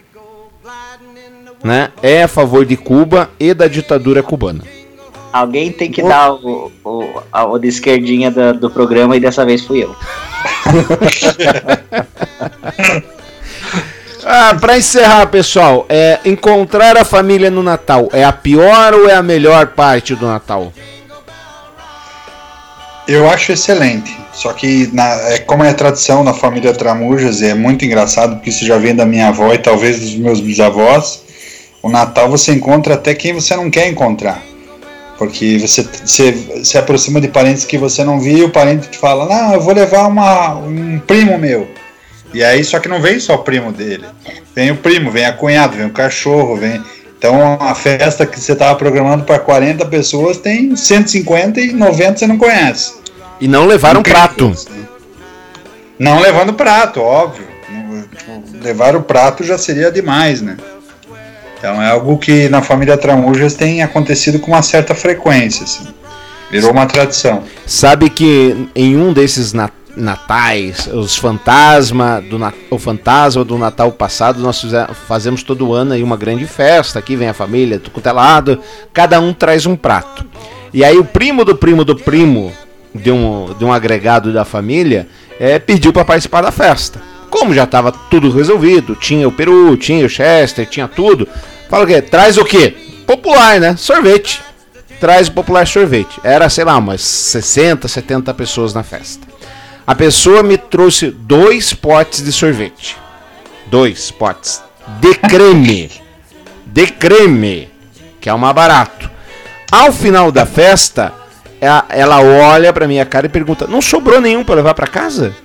né? 1.64 1.90
É 2.04 2.24
a 2.24 2.28
favor 2.28 2.64
de 2.66 2.78
Cuba 2.78 3.30
e 3.40 3.52
da 3.56 3.68
ditadura 3.68 4.22
cubana. 4.22 4.62
Alguém 5.34 5.72
tem 5.72 5.92
que 5.92 6.04
dar 6.04 6.34
o, 6.34 6.72
o, 6.86 7.10
a- 7.32 7.46
o 7.46 7.58
de 7.58 7.68
esquerdinha 7.68 8.30
da- 8.30 8.52
do 8.54 8.70
programa 8.70 9.18
e 9.18 9.20
dessa 9.20 9.44
vez 9.44 9.66
fui 9.66 9.84
eu. 9.84 9.96
Ah, 14.26 14.56
pra 14.60 14.78
encerrar, 14.78 15.26
pessoal, 15.28 15.86
é 15.90 16.18
encontrar 16.24 16.96
a 16.96 17.04
família 17.04 17.52
no 17.52 17.62
Natal 17.62 18.08
é 18.14 18.24
a 18.24 18.32
pior 18.32 18.94
ou 18.94 19.10
é 19.10 19.16
a 19.16 19.22
melhor 19.22 19.68
parte 19.68 20.16
do 20.16 20.26
Natal? 20.26 20.72
Eu 23.06 23.30
acho 23.30 23.52
excelente. 23.52 24.18
Só 24.32 24.54
que, 24.54 24.90
na, 24.94 25.04
é, 25.30 25.40
como 25.40 25.62
é 25.66 25.74
tradição 25.74 26.24
na 26.24 26.34
família 26.34 26.74
Tramujas, 26.74 27.42
e 27.42 27.48
é 27.50 27.54
muito 27.54 27.84
engraçado, 27.84 28.36
porque 28.36 28.50
isso 28.50 28.66
já 28.66 28.78
vem 28.78 28.96
da 28.96 29.06
minha 29.06 29.28
avó 29.28 29.54
e 29.54 29.58
talvez 29.58 30.00
dos 30.00 30.16
meus 30.16 30.40
bisavós. 30.40 31.22
O 31.82 31.90
Natal 31.90 32.30
você 32.30 32.54
encontra 32.54 32.94
até 32.94 33.14
quem 33.14 33.34
você 33.34 33.54
não 33.58 33.70
quer 33.70 33.90
encontrar. 33.90 34.42
Porque 35.24 35.58
você 35.58 35.88
se, 36.06 36.66
se 36.66 36.78
aproxima 36.78 37.22
de 37.22 37.30
parentes 37.30 37.64
que 37.64 37.78
você 37.78 38.04
não 38.04 38.20
viu, 38.20 38.48
o 38.48 38.50
parente 38.50 38.90
te 38.90 38.98
fala: 38.98 39.26
Não, 39.26 39.54
eu 39.54 39.62
vou 39.62 39.74
levar 39.74 40.08
uma, 40.08 40.56
um 40.56 41.00
primo 41.00 41.38
meu. 41.38 41.66
E 42.34 42.44
aí, 42.44 42.62
só 42.64 42.78
que 42.78 42.90
não 42.90 43.02
vem 43.02 43.20
só 43.22 43.36
o 43.36 43.40
primo 43.40 43.72
dele. 43.72 44.06
Vem 44.54 44.72
o 44.72 44.76
primo, 44.76 45.10
vem 45.12 45.26
a 45.26 45.32
cunhado, 45.32 45.78
vem 45.78 45.86
o 45.86 45.92
cachorro, 45.92 46.58
vem. 46.58 46.84
Então, 47.18 47.58
a 47.62 47.74
festa 47.74 48.26
que 48.26 48.38
você 48.38 48.52
estava 48.52 48.76
programando 48.76 49.24
para 49.24 49.40
40 49.40 49.86
pessoas 49.86 50.38
tem 50.38 50.76
150 50.76 51.62
e 51.62 51.72
90 51.72 52.18
você 52.18 52.28
não 52.28 52.38
conhece. 52.38 52.96
E 53.40 53.48
não 53.48 53.66
levar 53.66 53.96
um 53.96 54.02
Incrível, 54.02 54.22
prato. 54.22 54.50
assim. 54.50 54.86
Não 55.98 56.20
levando 56.20 56.54
prato, 56.54 57.00
óbvio. 57.00 57.48
Não, 57.70 58.02
tipo, 58.42 58.44
Levar 58.62 58.94
o 58.96 59.04
prato 59.04 59.42
já 59.42 59.58
seria 59.58 59.90
demais, 59.90 60.42
né? 60.42 60.58
Então 61.64 61.82
é 61.82 61.92
algo 61.92 62.18
que 62.18 62.50
na 62.50 62.62
família 62.62 62.98
Tramujas 62.98 63.54
tem 63.54 63.82
acontecido 63.82 64.38
com 64.38 64.52
uma 64.52 64.62
certa 64.62 64.94
frequência, 64.94 65.64
assim. 65.64 65.88
Virou 66.52 66.72
uma 66.72 66.86
tradição. 66.86 67.42
Sabe 67.66 68.10
que 68.10 68.68
em 68.76 68.98
um 68.98 69.14
desses 69.14 69.54
na- 69.54 69.70
natais, 69.96 70.88
os 70.88 71.16
fantasma 71.16 72.22
do 72.22 72.38
o 72.70 72.78
fantasma 72.78 73.46
do 73.46 73.58
Natal 73.58 73.94
passado, 73.94 74.42
nós 74.42 74.62
fazemos 75.08 75.42
todo 75.42 75.72
ano 75.74 75.94
aí 75.94 76.04
uma 76.04 76.18
grande 76.18 76.46
festa, 76.46 77.00
aqui 77.00 77.16
vem 77.16 77.30
a 77.30 77.34
família, 77.34 77.80
tudo 77.80 77.94
quanto 77.94 78.10
é 78.10 78.58
cada 78.92 79.22
um 79.22 79.32
traz 79.32 79.66
um 79.66 79.78
prato. 79.78 80.26
E 80.74 80.84
aí 80.84 80.98
o 80.98 81.06
primo 81.06 81.46
do 81.46 81.56
primo 81.56 81.86
do 81.86 81.96
primo 81.96 82.52
de 82.94 83.10
um, 83.10 83.56
de 83.58 83.64
um 83.64 83.72
agregado 83.72 84.34
da 84.34 84.44
família 84.44 85.08
é, 85.40 85.58
pediu 85.60 85.94
para 85.94 86.04
participar 86.04 86.42
da 86.42 86.52
festa. 86.52 87.02
Como 87.30 87.52
já 87.54 87.64
estava 87.64 87.92
tudo 87.92 88.30
resolvido, 88.30 88.96
tinha 88.96 89.28
o 89.28 89.32
peru, 89.32 89.76
tinha 89.78 90.06
o 90.06 90.10
chester, 90.10 90.68
tinha 90.68 90.88
tudo. 90.88 91.28
Fala 91.70 91.84
o 91.84 91.88
quê? 91.88 92.02
Traz 92.02 92.38
o 92.38 92.46
quê? 92.46 92.76
Popular, 93.06 93.60
né? 93.60 93.76
Sorvete 93.76 94.42
traz 95.00 95.28
o 95.28 95.34
popular 95.34 95.68
sorvete. 95.68 96.18
Era, 96.24 96.48
sei 96.50 96.64
lá, 96.64 96.78
umas 96.78 97.02
60, 97.02 97.90
70 97.90 98.34
pessoas 98.34 98.74
na 98.74 98.84
festa. 98.84 99.28
A 99.86 99.94
pessoa 99.94 100.42
me 100.42 100.58
trouxe 100.58 101.12
dois 101.12 101.74
potes 101.74 102.24
de 102.24 102.32
sorvete. 102.32 102.96
Dois 103.68 104.12
potes. 104.12 104.64
De 105.02 105.14
creme. 105.16 105.92
De 106.66 106.88
creme. 106.88 107.70
Que 108.22 108.30
é 108.30 108.34
o 108.34 108.40
mais 108.40 108.56
barato. 108.56 109.12
Ao 109.70 109.92
final 109.92 110.32
da 110.32 110.46
festa, 110.46 111.12
a- 111.62 111.84
ela 111.90 112.22
olha 112.22 112.72
pra 112.72 112.88
minha 112.88 113.06
cara 113.06 113.26
e 113.26 113.30
pergunta: 113.30 113.68
Não 113.68 113.82
sobrou 113.82 114.22
nenhum 114.22 114.46
pra 114.46 114.56
levar 114.56 114.74
pra 114.74 114.88
casa? 114.88 115.36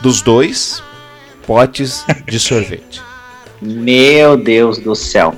Dos 0.00 0.22
dois 0.22 0.82
potes 1.46 2.02
de 2.26 2.40
sorvete. 2.40 3.02
Meu 3.60 4.36
Deus 4.36 4.78
do 4.78 4.94
céu. 4.94 5.34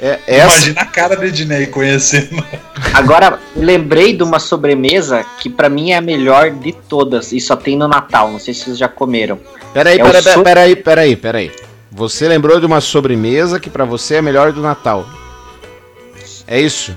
É, 0.00 0.18
essa... 0.26 0.46
Imagina 0.56 0.80
a 0.80 0.84
cara 0.86 1.16
do 1.16 1.24
Ednei 1.24 1.66
conhecendo. 1.66 2.44
Agora, 2.92 3.38
lembrei 3.54 4.12
de 4.16 4.24
uma 4.24 4.40
sobremesa 4.40 5.24
que 5.38 5.48
pra 5.48 5.68
mim 5.68 5.92
é 5.92 5.96
a 5.96 6.00
melhor 6.00 6.50
de 6.50 6.72
todas 6.72 7.30
e 7.32 7.38
só 7.40 7.54
tem 7.54 7.76
no 7.76 7.86
Natal. 7.86 8.30
Não 8.32 8.40
sei 8.40 8.52
se 8.52 8.64
vocês 8.64 8.78
já 8.78 8.88
comeram. 8.88 9.38
Peraí, 9.72 10.00
É 10.00 10.04
peraí, 10.04 10.22
so- 10.22 10.42
peraí, 10.42 10.76
peraí, 10.76 11.16
peraí. 11.16 11.52
Você 11.90 12.26
lembrou 12.26 12.58
de 12.58 12.66
uma 12.66 12.80
sobremesa 12.80 13.60
que 13.60 13.70
pra 13.70 13.84
você 13.84 14.14
é 14.14 14.18
a 14.18 14.22
melhor 14.22 14.52
do 14.52 14.60
Natal. 14.60 15.06
É 16.48 16.60
isso? 16.60 16.92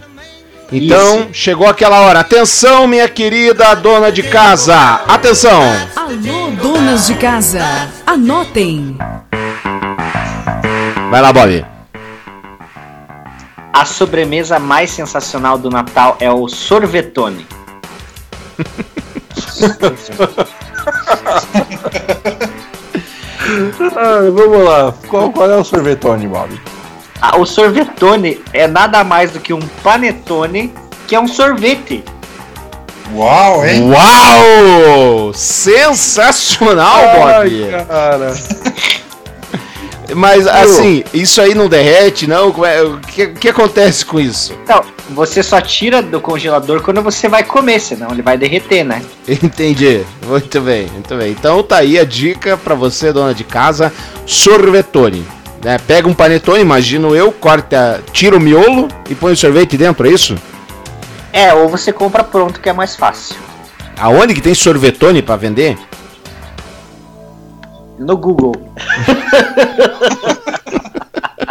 Então, 0.71 1.28
chegou 1.32 1.67
aquela 1.67 2.01
hora. 2.01 2.21
Atenção, 2.21 2.88
minha 2.88 3.08
querida 3.08 3.75
dona 3.75 4.12
de 4.12 4.23
casa. 4.23 4.75
Atenção. 5.08 5.62
Alô, 5.95 6.49
donas 6.60 7.06
de 7.06 7.13
casa, 7.15 7.62
anotem. 8.04 8.97
Vai 11.10 11.22
lá, 11.22 11.32
Bob. 11.32 11.65
A 13.74 13.86
sobremesa 13.86 14.58
mais 14.58 14.89
sensacional 14.91 15.58
do 15.58 15.70
Natal 15.70 16.18
é 16.20 16.32
o 16.32 16.48
sorvetone. 16.48 17.46
Ah, 23.96 24.20
vamos 24.34 24.63
lá. 24.65 24.94
Qual, 25.08 25.32
qual 25.32 25.50
é 25.50 25.56
o 25.56 25.63
sorvetone, 25.63 26.28
Bob? 26.28 26.60
Ah, 27.22 27.38
o 27.38 27.46
sorvetone 27.46 28.41
é 28.52 28.68
nada 28.68 29.04
mais 29.04 29.32
do 29.32 29.39
que 29.39 29.54
um 29.54 29.62
panetone 29.84 30.74
que 31.08 31.15
é 31.15 31.20
um 31.20 31.28
sorvete. 31.28 32.04
Uau, 33.13 33.65
hein? 33.65 33.89
Uau! 33.89 35.32
Sensacional, 35.34 37.02
Bob. 37.15 37.86
cara. 37.88 38.34
Mas 40.13 40.46
assim, 40.48 41.04
isso 41.13 41.41
aí 41.41 41.56
não 41.56 41.68
derrete, 41.68 42.28
não? 42.28 42.54
É- 42.65 42.84
O 42.84 43.00
que, 43.00 43.28
que 43.28 43.50
acontece 43.50 44.06
com 44.06 44.20
isso? 44.20 44.54
Então, 44.63 44.84
você 45.10 45.41
só 45.41 45.60
tira 45.62 46.02
do 46.02 46.20
congelador 46.20 46.82
quando 46.82 47.02
você 47.02 47.28
vai 47.28 47.44
comer, 47.44 47.80
senão 47.80 48.12
ele 48.12 48.22
vai 48.22 48.38
derreter, 48.38 48.84
né? 48.84 49.02
Entendi. 49.28 50.02
Muito 50.28 50.62
bem, 50.62 50.88
muito 50.91 51.15
bem. 51.15 51.32
Então 51.32 51.62
tá 51.63 51.78
aí 51.78 51.98
a 51.98 52.04
dica 52.04 52.58
pra 52.58 52.76
você, 52.76 53.12
dona 53.12 53.34
de 53.34 53.44
casa, 53.44 53.91
sorvetone. 54.26 55.26
Né? 55.63 55.78
Pega 55.88 56.08
um 56.08 56.13
panetone, 56.13 56.62
imagino 56.62 57.15
eu, 57.15 57.32
corta, 57.32 58.04
tira 58.12 58.38
o 58.38 58.39
miolo 58.39 58.88
e 59.10 59.15
põe 59.15 59.34
o 59.34 59.38
sorvete 59.38 59.76
dentro, 59.78 60.08
é 60.08 60.12
isso? 60.12 60.36
É, 61.34 61.54
ou 61.54 61.68
você 61.68 61.91
compra 61.91 62.24
pronto 62.24 62.60
que 62.62 62.70
é 62.70 62.74
mais 62.74 62.96
fácil. 62.96 63.36
Aonde 63.98 64.34
que 64.34 64.41
tem 64.41 64.54
sorvetone 64.54 65.22
pra 65.22 65.36
vender? 65.36 65.78
No 67.97 68.17
Google. 68.17 68.53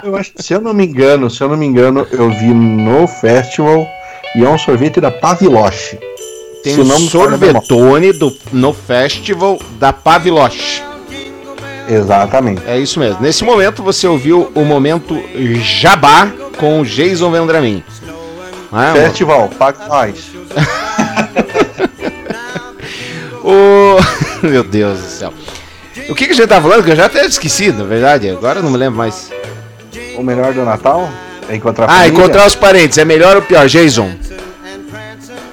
Eu 0.03 0.17
acho 0.17 0.33
se 0.37 0.53
eu 0.53 0.61
não 0.61 0.75
me 0.75 0.85
engano, 0.85 1.31
se 1.31 1.43
eu 1.43 1.49
não 1.49 1.57
me 1.57 1.65
engano, 1.65 2.07
eu 2.13 2.29
vi 2.29 2.53
no 2.53 3.07
festival 3.07 3.89
e 4.37 4.45
é 4.45 4.49
um 4.49 4.59
sorvete 4.59 5.01
da 5.01 5.11
Paviloche. 5.11 5.99
Tem 6.63 6.79
um 6.79 6.99
sorvetone 7.09 8.13
do, 8.13 8.37
no 8.53 8.75
festival 8.75 9.59
da 9.79 9.95
Paviloche. 9.95 10.83
Exatamente. 11.89 12.63
É 12.67 12.79
isso 12.79 12.99
mesmo. 12.99 13.23
Nesse 13.23 13.45
momento 13.45 13.83
você 13.83 14.07
ouviu 14.07 14.53
o 14.55 14.63
momento 14.63 15.19
Jabá 15.63 16.31
com 16.59 16.81
o 16.81 16.85
Jason 16.85 17.31
Vendramin. 17.31 17.83
Ah, 18.71 18.93
Festival, 18.93 19.49
paga 19.59 19.87
mais. 19.87 20.23
o... 23.45 23.97
Meu 24.47 24.65
Deus 24.65 24.99
do 24.99 25.07
céu. 25.07 25.33
O 26.09 26.15
que, 26.15 26.27
que 26.27 26.33
a 26.33 26.35
gente 26.35 26.49
tá 26.49 26.61
falando? 26.61 26.83
Que 26.85 26.91
eu 26.91 26.97
já 26.97 27.07
até 27.07 27.25
esqueci, 27.25 27.71
na 27.73 27.85
verdade. 27.85 28.29
Agora 28.31 28.59
eu 28.59 28.63
não 28.63 28.71
me 28.71 28.77
lembro 28.79 28.99
mais. 28.99 29.31
O 30.17 30.23
melhor 30.23 30.53
do 30.53 30.65
Natal 30.65 31.09
é 31.49 31.55
encontrar 31.57 31.85
a 31.85 31.89
Ah, 31.89 31.95
família. 31.99 32.13
encontrar 32.19 32.47
os 32.47 32.55
parentes. 32.55 32.99
É 32.99 33.05
melhor 33.05 33.37
ou 33.37 33.43
pior, 33.43 33.67
Jason? 33.67 34.11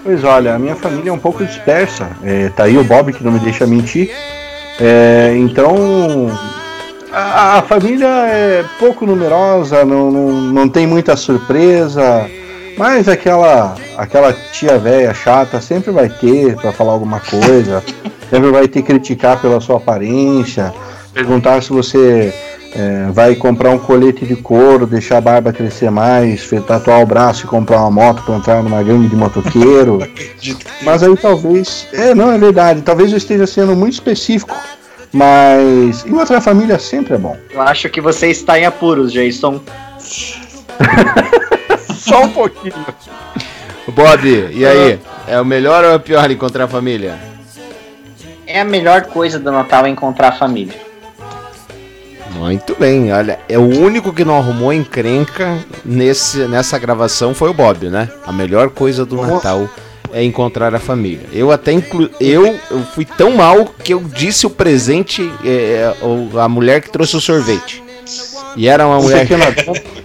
Pois 0.04 0.24
olha, 0.24 0.56
a 0.56 0.60
minha 0.60 0.76
família 0.76 1.10
é 1.12 1.14
um 1.14 1.20
pouco 1.20 1.46
dispersa. 1.46 2.10
É, 2.24 2.50
tá 2.50 2.64
aí 2.64 2.78
o 2.78 2.84
Bob 2.84 3.14
que 3.14 3.24
não 3.24 3.32
me 3.32 3.40
deixa 3.40 3.68
mentir. 3.68 4.12
É, 4.80 5.34
então 5.38 6.32
a, 7.14 7.60
a 7.60 7.62
família 7.62 8.08
é 8.08 8.66
pouco 8.80 9.06
numerosa, 9.06 9.86
não, 9.86 10.10
não, 10.10 10.32
não 10.32 10.68
tem 10.70 10.88
muita 10.88 11.16
surpresa. 11.16 12.28
Mas 12.82 13.08
aquela 13.08 13.76
aquela 13.96 14.34
tia 14.34 14.80
velha 14.80 15.14
chata 15.14 15.62
sempre 15.62 15.92
vai 15.92 16.10
ter 16.10 16.56
para 16.56 16.72
falar 16.72 16.94
alguma 16.94 17.20
coisa, 17.20 17.84
sempre 18.28 18.50
vai 18.50 18.68
ter 18.68 18.82
criticar 18.82 19.40
pela 19.40 19.62
sua 19.62 19.78
aparência, 19.78 20.74
perguntar 21.14 21.62
se 21.62 21.70
você 21.70 22.34
é, 22.76 23.06
vai 23.12 23.36
comprar 23.36 23.70
um 23.70 23.78
colete 23.78 24.26
de 24.26 24.36
couro, 24.36 24.88
deixar 24.88 25.18
a 25.18 25.22
barba 25.22 25.54
crescer 25.54 25.92
mais, 25.92 26.50
tatuar 26.66 27.04
o 27.04 27.06
braço 27.06 27.46
e 27.46 27.48
comprar 27.48 27.82
uma 27.82 27.92
moto 27.92 28.24
para 28.24 28.38
entrar 28.38 28.64
numa 28.64 28.82
gangue 28.82 29.08
de 29.08 29.16
motoqueiro. 29.16 30.00
Mas 30.82 31.04
aí 31.04 31.16
talvez. 31.18 31.88
É, 31.94 32.16
não, 32.16 32.32
é 32.32 32.38
verdade. 32.40 32.82
Talvez 32.82 33.12
eu 33.12 33.18
esteja 33.20 33.46
sendo 33.46 33.76
muito 33.76 33.94
específico. 33.94 34.56
Mas 35.14 36.04
encontrar 36.04 36.38
a 36.38 36.42
família 36.42 36.80
sempre 36.80 37.14
é 37.14 37.18
bom. 37.20 37.38
Eu 37.52 37.62
acho 37.62 37.88
que 37.90 38.02
você 38.02 38.32
está 38.32 38.58
em 38.58 38.66
apuros, 38.66 39.14
Jason. 39.14 39.62
Só 42.12 42.24
um 42.24 42.30
pouquinho. 42.30 42.74
Bob, 43.88 44.50
e 44.54 44.66
aí? 44.66 45.00
É 45.28 45.40
o 45.40 45.46
melhor 45.46 45.84
ou 45.84 45.92
é 45.92 45.96
o 45.96 46.00
pior 46.00 46.30
encontrar 46.30 46.66
a 46.66 46.68
família? 46.68 47.18
É 48.46 48.60
a 48.62 48.66
melhor 48.66 49.04
coisa 49.06 49.40
do 49.40 49.52
Natal 49.52 49.86
é 49.86 49.90
encontrar 49.90 50.30
a 50.30 50.32
família. 50.34 50.76
Muito 52.36 52.76
bem, 52.80 53.12
olha, 53.12 53.40
é 53.48 53.58
o 53.58 53.62
único 53.62 54.14
que 54.14 54.24
não 54.26 54.38
arrumou 54.38 54.72
encrenca 54.74 55.58
nesse, 55.86 56.40
nessa 56.48 56.78
gravação 56.80 57.34
foi 57.34 57.50
o 57.50 57.54
Bob, 57.54 57.90
né? 57.90 58.10
A 58.26 58.32
melhor 58.32 58.70
coisa 58.70 59.06
do 59.06 59.16
Natal 59.22 59.70
é 60.14 60.24
encontrar 60.24 60.74
a 60.74 60.80
família. 60.80 61.28
Eu 61.34 61.52
até 61.52 61.72
inclu... 61.72 62.10
eu, 62.20 62.58
eu 62.70 62.80
fui 62.96 63.06
tão 63.06 63.32
mal 63.32 63.66
que 63.84 63.94
eu 63.94 64.02
disse 64.02 64.46
o 64.46 64.50
presente 64.50 65.30
é, 65.46 65.94
o- 66.02 66.38
a 66.40 66.48
mulher 66.50 66.82
que 66.82 66.90
trouxe 66.90 67.16
o 67.16 67.22
sorvete. 67.22 67.84
E 68.56 68.68
era 68.68 68.86
uma 68.88 68.98
Um 68.98 69.04
mulher 69.04 69.28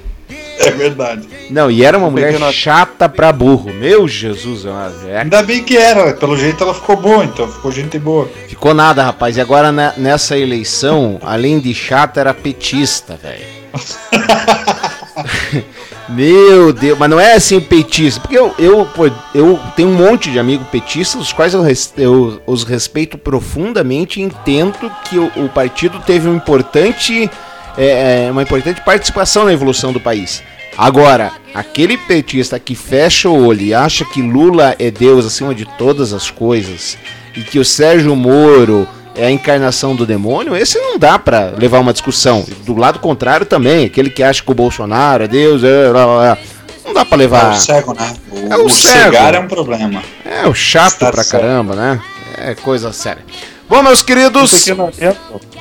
É 0.59 0.71
verdade. 0.71 1.29
não, 1.51 1.71
e 1.71 1.85
era 1.85 1.97
uma 1.99 2.11
mulher 2.11 2.35
chata 2.53 3.09
pra 3.09 3.33
burro. 3.33 3.73
Meu 3.75 4.09
Jesus, 4.09 4.65
é 4.65 4.71
uma- 4.71 4.93
Ainda 5.21 5.43
bem 5.43 5.63
que 5.63 5.77
era, 5.77 6.15
pelo 6.15 6.37
jeito 6.37 6.63
ela 6.65 6.75
ficou 6.75 6.97
boa, 6.97 7.25
então 7.25 7.47
ficou 7.51 7.71
gente 7.71 7.99
boa. 7.99 8.29
ficou 8.49 8.75
nada, 8.75 9.03
rapaz. 9.03 9.37
E 9.37 9.41
agora 9.41 9.71
ne- 9.71 9.93
nessa 9.97 10.37
eleição, 10.37 11.19
além 11.23 11.61
de 11.61 11.73
chata, 11.75 12.21
era 12.21 12.35
petista, 12.35 13.19
velho. 13.23 13.45
Meu 16.09 16.73
Deus, 16.73 16.97
mas 16.99 17.11
não 17.11 17.19
é 17.19 17.35
assim 17.35 17.59
petista, 17.61 18.21
porque 18.21 18.39
eu, 18.39 18.55
eu, 18.61 18.87
pô, 18.95 19.11
eu 19.35 19.59
tenho 19.75 19.89
um 19.89 19.95
monte 19.95 20.31
de 20.31 20.39
amigos 20.39 20.67
petistas, 20.69 21.21
os 21.21 21.33
quais 21.33 21.53
eu, 21.53 21.61
res- 21.63 21.93
eu 21.99 22.41
os 22.47 22.63
respeito 22.63 23.19
profundamente 23.19 24.21
e 24.21 24.23
entendo 24.23 24.91
que 25.05 25.19
o, 25.19 25.27
o 25.37 25.49
partido 25.49 25.99
teve 26.07 26.29
um 26.29 26.37
importante, 26.37 27.29
é, 27.77 28.27
é, 28.27 28.31
uma 28.31 28.43
importante 28.43 28.81
participação 28.83 29.45
na 29.45 29.53
evolução 29.53 29.93
do 29.93 30.01
país. 30.01 30.43
Agora, 30.79 31.33
aquele 31.55 31.97
petista 31.97 32.59
que 32.59 32.75
fecha 32.75 33.29
o 33.31 33.47
olho 33.47 33.63
e 33.63 33.73
acha 33.75 34.05
que 34.05 34.21
Lula 34.21 34.75
é 34.79 34.91
Deus 34.91 35.25
acima 35.25 35.55
de 35.55 35.65
todas 35.79 36.13
as 36.13 36.31
coisas 36.31 36.99
e 37.35 37.41
que 37.43 37.59
o 37.59 37.65
Sérgio 37.65 38.15
Moro 38.15 38.87
é 39.15 39.27
a 39.27 39.31
encarnação 39.31 39.97
do 39.97 40.05
demônio, 40.05 40.55
esse 40.55 40.79
não 40.79 40.99
dá 40.99 41.19
pra 41.19 41.55
levar 41.57 41.79
uma 41.81 41.93
discussão. 41.95 42.45
Do 42.67 42.77
lado 42.77 42.99
contrário 42.99 43.47
também, 43.47 43.87
aquele 43.87 44.11
que 44.11 44.23
acha 44.23 44.43
que 44.43 44.51
o 44.51 44.55
Bolsonaro 44.55 45.25
é 45.25 45.29
Deus, 45.29 45.65
é, 45.65 45.91
blá, 45.91 46.37
não 46.85 46.93
dá 46.93 47.03
pra 47.07 47.17
É 47.17 47.19
levar. 47.21 47.53
o 47.55 47.57
cego, 47.57 47.95
né? 47.95 48.15
O, 48.31 48.53
É 48.53 48.57
o 48.59 48.67
o 48.67 48.69
cego. 48.71 48.95
cegar 49.15 49.35
é 49.35 49.41
um 49.41 49.49
problema. 49.49 50.03
É 50.27 50.47
o 50.47 50.53
chato 50.55 50.93
Está 50.93 51.11
pra 51.11 51.25
certo. 51.25 51.43
caramba, 51.43 51.75
né? 51.75 51.99
É 52.37 52.55
coisa 52.55 52.93
séria. 52.93 53.25
Bom, 53.69 53.83
meus 53.83 54.01
um 54.03 54.05
queridos. 54.05 54.51
pequeno 54.65 54.87
adendo, 54.87 55.19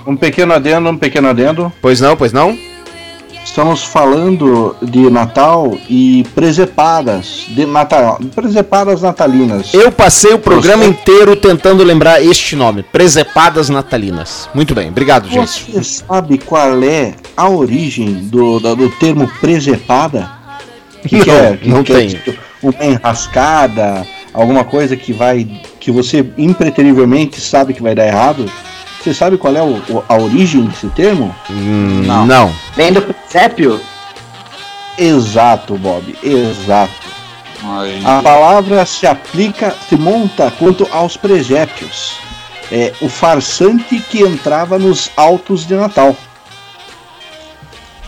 um 0.08 0.16
pequeno 0.16 0.54
adendo, 0.54 0.90
um 0.90 0.98
pequeno 0.98 1.28
adendo. 1.30 1.74
Pois 1.82 2.00
não, 2.00 2.16
pois 2.16 2.32
não? 2.32 2.58
Estamos 3.44 3.84
falando 3.84 4.76
de 4.82 5.10
Natal 5.10 5.78
e 5.90 6.26
presepadas 6.36 7.46
de 7.48 7.66
Natal, 7.66 8.20
presepadas 8.36 9.02
natalinas. 9.02 9.74
Eu 9.74 9.92
passei 9.92 10.34
o 10.34 10.40
programa 10.40 10.84
Você- 10.84 10.90
inteiro 10.90 11.36
tentando 11.36 11.84
lembrar 11.84 12.22
este 12.22 12.56
nome: 12.56 12.84
Presepadas 12.84 13.70
Natalinas. 13.70 14.50
Muito 14.54 14.76
bem, 14.76 14.90
obrigado, 14.90 15.30
gente. 15.30 15.72
Você 15.72 15.84
sabe 15.84 16.38
qual 16.40 16.84
é 16.84 17.14
a 17.38 17.48
origem 17.50 18.14
do, 18.26 18.60
do, 18.60 18.76
do 18.76 18.90
termo 18.98 19.28
presepada? 19.40 20.30
Que 21.04 21.20
que 21.22 21.28
Não, 21.32 21.36
é? 21.36 21.58
Que 21.58 21.70
não 21.70 21.84
que 21.84 21.94
é 21.94 21.96
tenho. 21.98 22.10
tipo 22.10 22.34
uma 22.64 22.84
enrascada, 22.84 24.06
alguma 24.36 24.64
coisa 24.64 24.96
que 24.96 25.12
vai. 25.14 25.48
que 25.80 25.92
você 25.92 26.26
impreterivelmente 26.38 27.40
sabe 27.40 27.74
que 27.74 27.82
vai 27.82 27.94
dar 27.96 28.08
errado? 28.08 28.50
Você 29.02 29.14
sabe 29.14 29.38
qual 29.38 29.56
é 29.56 29.62
o- 29.62 29.82
o- 29.88 30.04
a 30.10 30.16
origem 30.18 30.66
desse 30.66 30.88
termo? 30.88 31.34
Hum, 31.50 32.02
Não. 32.06 32.26
não. 32.26 32.54
Vem 32.76 32.92
do 32.92 33.02
presépio? 33.04 33.80
Exato, 34.98 35.76
Bob, 35.78 36.16
exato. 36.24 36.92
Aí. 37.64 38.02
A 38.06 38.22
palavra 38.22 38.86
se 38.86 39.06
aplica, 39.06 39.76
se 39.88 39.96
monta 39.96 40.52
quanto 40.58 40.88
aos 40.92 41.16
presépios. 41.18 42.14
É 42.72 42.94
o 43.02 43.08
farsante 43.10 44.00
que 44.00 44.22
entrava 44.22 44.80
nos 44.80 45.12
altos 45.16 45.68
de 45.68 45.76
Natal. 45.76 46.16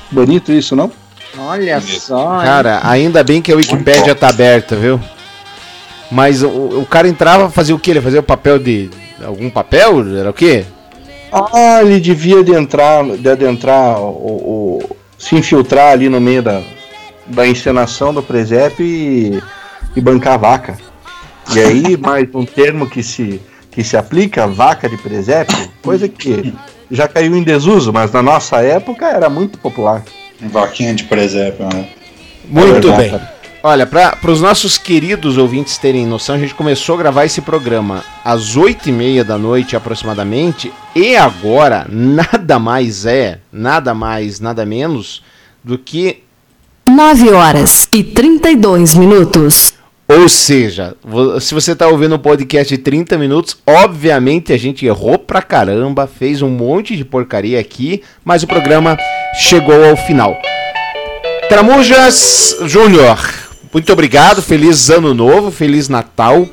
Bonito 0.09 0.51
isso, 0.51 0.75
não? 0.75 0.91
Olha 1.37 1.79
só. 1.81 2.39
hein? 2.39 2.45
Cara, 2.45 2.79
ainda 2.83 3.23
bem 3.23 3.41
que 3.41 3.51
a 3.51 3.55
Wikipédia 3.55 4.15
tá 4.15 4.29
aberta, 4.29 4.75
viu? 4.75 4.99
Mas 6.11 6.41
o, 6.43 6.49
o 6.49 6.85
cara 6.85 7.07
entrava, 7.07 7.49
fazia 7.49 7.75
o 7.75 7.79
quê? 7.79 7.91
Ele 7.91 8.01
fazia 8.01 8.19
o 8.19 8.23
papel 8.23 8.59
de. 8.59 8.89
Algum 9.23 9.49
papel? 9.49 10.17
Era 10.17 10.29
o 10.29 10.33
quê? 10.33 10.63
Ah, 11.31 11.81
ele 11.81 11.99
devia 11.99 12.43
de 12.43 12.53
entrar, 12.53 13.03
de 13.03 13.29
adentrar, 13.29 13.99
o, 13.99 14.79
o- 14.79 14.95
se 15.17 15.35
infiltrar 15.35 15.91
ali 15.91 16.07
no 16.07 16.21
meio 16.21 16.41
da, 16.41 16.61
da 17.25 17.47
encenação 17.47 18.13
do 18.13 18.21
presépio 18.23 18.85
e, 18.85 19.41
e 19.95 19.99
bancar 20.01 20.35
a 20.35 20.37
vaca. 20.37 20.77
E 21.53 21.59
aí, 21.59 21.97
mais 21.99 22.27
um 22.33 22.45
termo 22.45 22.87
que 22.89 23.03
se, 23.03 23.41
que 23.71 23.83
se 23.83 23.97
aplica, 23.97 24.47
vaca 24.47 24.87
de 24.87 24.97
presépio, 24.97 25.57
coisa 25.81 26.07
que 26.07 26.53
já 26.89 27.07
caiu 27.07 27.35
em 27.35 27.43
desuso, 27.43 27.91
mas 27.91 28.11
na 28.11 28.21
nossa 28.23 28.61
época 28.61 29.07
era 29.07 29.29
muito 29.29 29.57
popular. 29.57 30.03
Vaquinha 30.39 30.93
de 30.93 31.03
presépio, 31.05 31.65
né? 31.73 31.89
Muito 32.47 32.89
É 32.91 32.97
bem. 32.97 33.19
Olha, 33.63 33.85
para 33.85 34.31
os 34.31 34.39
nossos 34.39 34.77
queridos 34.77 35.37
ouvintes 35.37 35.77
terem 35.77 36.05
noção, 36.05 36.35
a 36.35 36.39
gente 36.39 36.53
começou 36.53 36.95
a 36.95 36.97
gravar 36.99 37.25
esse 37.25 37.41
programa 37.41 38.03
às 38.23 38.55
oito 38.55 38.87
e 38.87 38.91
meia 38.91 39.23
da 39.23 39.37
noite 39.37 39.75
aproximadamente, 39.75 40.71
e 40.95 41.15
agora 41.15 41.85
nada 41.89 42.59
mais 42.59 43.05
é, 43.05 43.39
nada 43.51 43.93
mais, 43.93 44.39
nada 44.39 44.65
menos 44.65 45.23
do 45.63 45.77
que 45.77 46.23
9 46.87 47.31
horas 47.31 47.89
e 47.93 48.03
32 48.03 48.95
minutos. 48.95 49.73
Ou 50.07 50.29
seja, 50.29 50.95
se 51.41 51.53
você 51.53 51.73
está 51.73 51.87
ouvindo 51.87 52.15
um 52.15 52.19
podcast 52.19 52.73
de 52.73 52.81
30 52.81 53.17
minutos, 53.17 53.57
obviamente 53.67 54.53
a 54.53 54.57
gente 54.57 54.85
errou 54.85 55.19
pra 55.19 55.41
caramba, 55.41 56.07
fez 56.07 56.41
um 56.41 56.49
monte 56.49 56.95
de 56.95 57.03
porcaria 57.03 57.59
aqui, 57.59 58.01
mas 58.23 58.41
o 58.41 58.47
programa 58.47 58.97
chegou 59.35 59.83
ao 59.83 59.97
final. 59.97 60.37
Tramujas 61.49 62.55
Júnior, 62.65 63.19
muito 63.77 63.93
obrigado, 63.93 64.41
feliz 64.41 64.89
ano 64.89 65.13
novo, 65.13 65.51
feliz 65.51 65.87
Natal. 65.87 66.47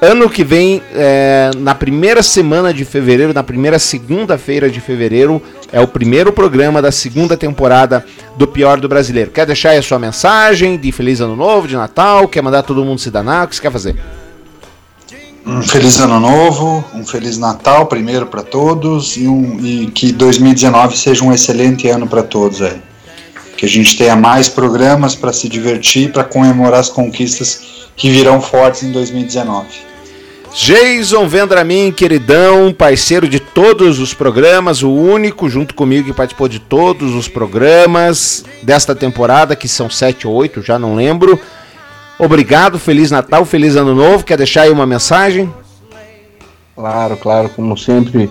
Ano 0.00 0.30
que 0.30 0.42
vem, 0.42 0.80
é, 0.94 1.50
na 1.58 1.74
primeira 1.74 2.22
semana 2.22 2.72
de 2.72 2.82
fevereiro, 2.82 3.34
na 3.34 3.42
primeira 3.42 3.78
segunda-feira 3.78 4.70
de 4.70 4.80
fevereiro, 4.80 5.40
é 5.70 5.78
o 5.82 5.86
primeiro 5.86 6.32
programa 6.32 6.80
da 6.80 6.90
segunda 6.90 7.36
temporada 7.36 8.02
do 8.38 8.48
Pior 8.48 8.80
do 8.80 8.88
Brasileiro. 8.88 9.30
Quer 9.30 9.44
deixar 9.44 9.72
aí 9.72 9.78
a 9.78 9.82
sua 9.82 9.98
mensagem 9.98 10.78
de 10.78 10.90
Feliz 10.90 11.20
Ano 11.20 11.36
Novo, 11.36 11.68
de 11.68 11.76
Natal? 11.76 12.26
Quer 12.26 12.40
mandar 12.40 12.62
todo 12.62 12.82
mundo 12.82 12.98
se 12.98 13.10
danar? 13.10 13.44
O 13.44 13.48
que 13.48 13.56
você 13.56 13.60
quer 13.60 13.70
fazer? 13.70 13.96
Um 15.44 15.60
feliz 15.60 16.00
ano 16.00 16.20
novo, 16.20 16.82
um 16.94 17.04
feliz 17.04 17.36
Natal 17.36 17.84
primeiro 17.84 18.24
para 18.26 18.42
todos 18.42 19.18
e, 19.18 19.28
um, 19.28 19.60
e 19.60 19.90
que 19.90 20.10
2019 20.10 20.96
seja 20.96 21.22
um 21.22 21.34
excelente 21.34 21.86
ano 21.90 22.06
para 22.06 22.22
todos 22.22 22.62
aí. 22.62 22.80
Que 23.62 23.66
a 23.66 23.68
gente 23.68 23.96
tenha 23.96 24.16
mais 24.16 24.48
programas 24.48 25.14
para 25.14 25.32
se 25.32 25.48
divertir, 25.48 26.10
para 26.10 26.24
comemorar 26.24 26.80
as 26.80 26.88
conquistas 26.88 27.86
que 27.94 28.10
virão 28.10 28.40
fortes 28.40 28.82
em 28.82 28.90
2019. 28.90 29.68
Jason 30.52 31.28
Vendramin, 31.28 31.92
queridão, 31.92 32.74
parceiro 32.76 33.28
de 33.28 33.38
todos 33.38 34.00
os 34.00 34.12
programas, 34.12 34.82
o 34.82 34.90
único 34.90 35.48
junto 35.48 35.76
comigo 35.76 36.08
que 36.08 36.12
participou 36.12 36.48
de 36.48 36.58
todos 36.58 37.14
os 37.14 37.28
programas 37.28 38.44
desta 38.64 38.96
temporada, 38.96 39.54
que 39.54 39.68
são 39.68 39.88
sete 39.88 40.26
ou 40.26 40.34
oito, 40.34 40.60
já 40.60 40.76
não 40.76 40.96
lembro. 40.96 41.38
Obrigado, 42.18 42.80
Feliz 42.80 43.12
Natal, 43.12 43.44
Feliz 43.44 43.76
Ano 43.76 43.94
Novo. 43.94 44.24
Quer 44.24 44.38
deixar 44.38 44.62
aí 44.62 44.70
uma 44.70 44.86
mensagem? 44.86 45.48
Claro, 46.74 47.16
claro, 47.16 47.48
como 47.50 47.78
sempre, 47.78 48.28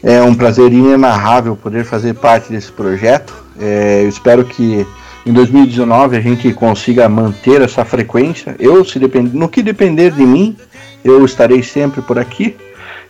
é 0.00 0.22
um 0.22 0.32
prazer 0.32 0.72
inenarrável 0.72 1.56
poder 1.56 1.84
fazer 1.84 2.14
parte 2.14 2.52
desse 2.52 2.70
projeto. 2.70 3.42
É, 3.60 4.02
eu 4.02 4.08
espero 4.08 4.44
que 4.44 4.86
em 5.26 5.32
2019 5.32 6.16
a 6.16 6.20
gente 6.20 6.52
consiga 6.52 7.08
manter 7.08 7.62
essa 7.62 7.84
frequência. 7.84 8.54
Eu, 8.58 8.84
se 8.84 8.98
no 9.32 9.48
que 9.48 9.62
depender 9.62 10.10
de 10.10 10.22
mim, 10.24 10.56
eu 11.04 11.24
estarei 11.24 11.62
sempre 11.62 12.02
por 12.02 12.18
aqui. 12.18 12.56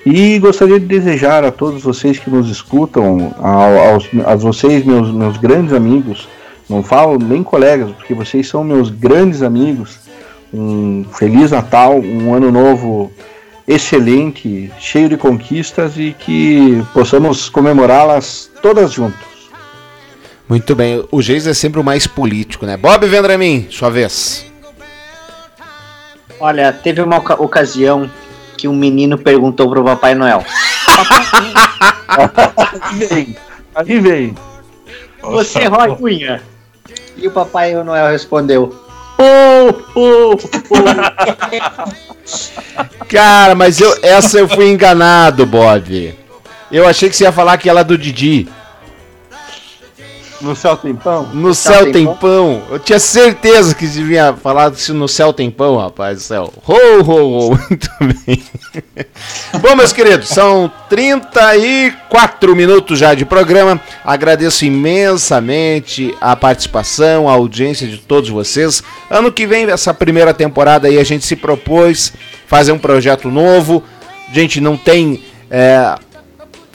E 0.07 0.39
gostaria 0.39 0.79
de 0.79 0.85
desejar 0.85 1.45
a 1.45 1.51
todos 1.51 1.83
vocês 1.83 2.19
que 2.19 2.29
nos 2.29 2.51
escutam, 2.51 3.35
ao- 3.39 3.79
aos, 3.95 4.09
a 4.27 4.35
vocês, 4.37 4.85
meus, 4.85 5.11
meus 5.11 5.39
grandes 5.39 5.73
amigos, 5.73 6.29
não 6.69 6.83
falo 6.83 7.19
nem 7.19 7.43
colegas, 7.43 7.91
porque 7.93 8.13
vocês 8.13 8.47
são 8.47 8.63
meus 8.63 8.91
grandes 8.91 9.41
amigos, 9.43 9.99
um 10.53 11.05
Feliz 11.11 11.51
Natal, 11.53 11.99
um 11.99 12.35
ano 12.35 12.53
novo 12.53 13.11
excelente, 13.67 14.71
cheio 14.79 15.09
de 15.09 15.17
conquistas 15.17 15.97
e 15.97 16.15
que 16.19 16.83
possamos 16.93 17.49
comemorá-las 17.49 18.51
todas 18.63 18.93
juntos. 18.93 19.34
Muito 20.49 20.75
bem, 20.75 21.05
o 21.11 21.23
Jason 21.23 21.51
é 21.51 21.55
sempre 21.55 21.81
o 21.81 21.85
mais 21.85 22.07
político, 22.07 22.67
né? 22.67 22.77
Bob 22.77 23.07
Vendramin, 23.07 23.67
sua 23.71 23.91
vez. 23.91 24.45
Olha, 26.39 26.73
teve 26.73 27.01
uma 27.01 27.17
oca- 27.17 27.41
ocasião 27.43 28.11
que 28.59 28.69
um 28.69 28.75
menino 28.75 29.17
perguntou 29.17 29.71
pro 29.71 29.83
Papai 29.83 30.15
Noel: 30.15 30.45
Aí 32.09 32.99
vem, 33.09 33.37
aí 33.75 34.01
vem. 34.01 34.35
Você 35.23 35.65
rói 35.65 35.97
unha? 36.01 36.43
E 37.17 37.27
o 37.27 37.31
Papai 37.31 37.73
Noel 37.83 38.09
respondeu: 38.09 38.79
Oh, 39.19 39.73
oh, 39.95 40.37
Cara, 43.09 43.55
mas 43.55 43.81
eu, 43.81 43.97
essa 44.03 44.39
eu 44.39 44.47
fui 44.49 44.71
enganado, 44.71 45.47
Bob. 45.47 46.15
Eu 46.71 46.87
achei 46.87 47.09
que 47.09 47.17
você 47.17 47.25
ia 47.25 47.33
falar 47.33 47.55
aquela 47.55 47.83
do 47.83 47.97
Didi. 47.97 48.47
No 50.45 50.55
céu 50.55 50.77
tem 50.77 50.95
pão? 50.95 51.29
No 51.33 51.55
Céu 51.55 51.85
céu 51.85 51.93
tem 51.93 52.05
pão? 52.05 52.17
pão. 52.17 52.63
Eu 52.71 52.79
tinha 52.79 52.99
certeza 52.99 53.75
que 53.75 53.87
devia 53.87 54.35
falar 54.35 54.71
isso 54.73 54.93
no 54.93 55.09
céu 55.09 55.33
tem 55.33 55.51
pão, 55.51 55.79
rapaz 55.79 56.19
do 56.19 56.23
céu. 56.23 56.53
Ho, 56.67 57.03
ho, 57.03 57.51
ho. 57.51 57.59
Muito 57.69 57.91
bem. 58.01 58.43
Bom, 59.61 59.75
meus 59.75 59.93
queridos, 59.93 60.29
são 60.29 60.71
34 60.89 62.55
minutos 62.55 62.99
já 62.99 63.15
de 63.15 63.25
programa. 63.25 63.81
Agradeço 64.05 64.65
imensamente 64.65 66.15
a 66.21 66.37
participação, 66.37 67.29
a 67.29 67.33
audiência 67.33 67.87
de 67.87 67.99
todos 67.99 68.29
vocês. 68.29 68.83
Ano 69.11 69.33
que 69.33 69.47
vem, 69.47 69.65
essa 69.71 69.95
primeira 69.95 70.35
temporada 70.35 70.87
aí, 70.87 70.99
a 70.99 71.05
gente 71.05 71.25
se 71.25 71.35
propôs 71.35 72.13
fazer 72.47 72.73
um 72.73 72.79
projeto 72.79 73.31
novo. 73.31 73.83
A 74.29 74.35
gente 74.35 74.61
não 74.61 74.77
tem 74.77 75.23
é, 75.51 75.95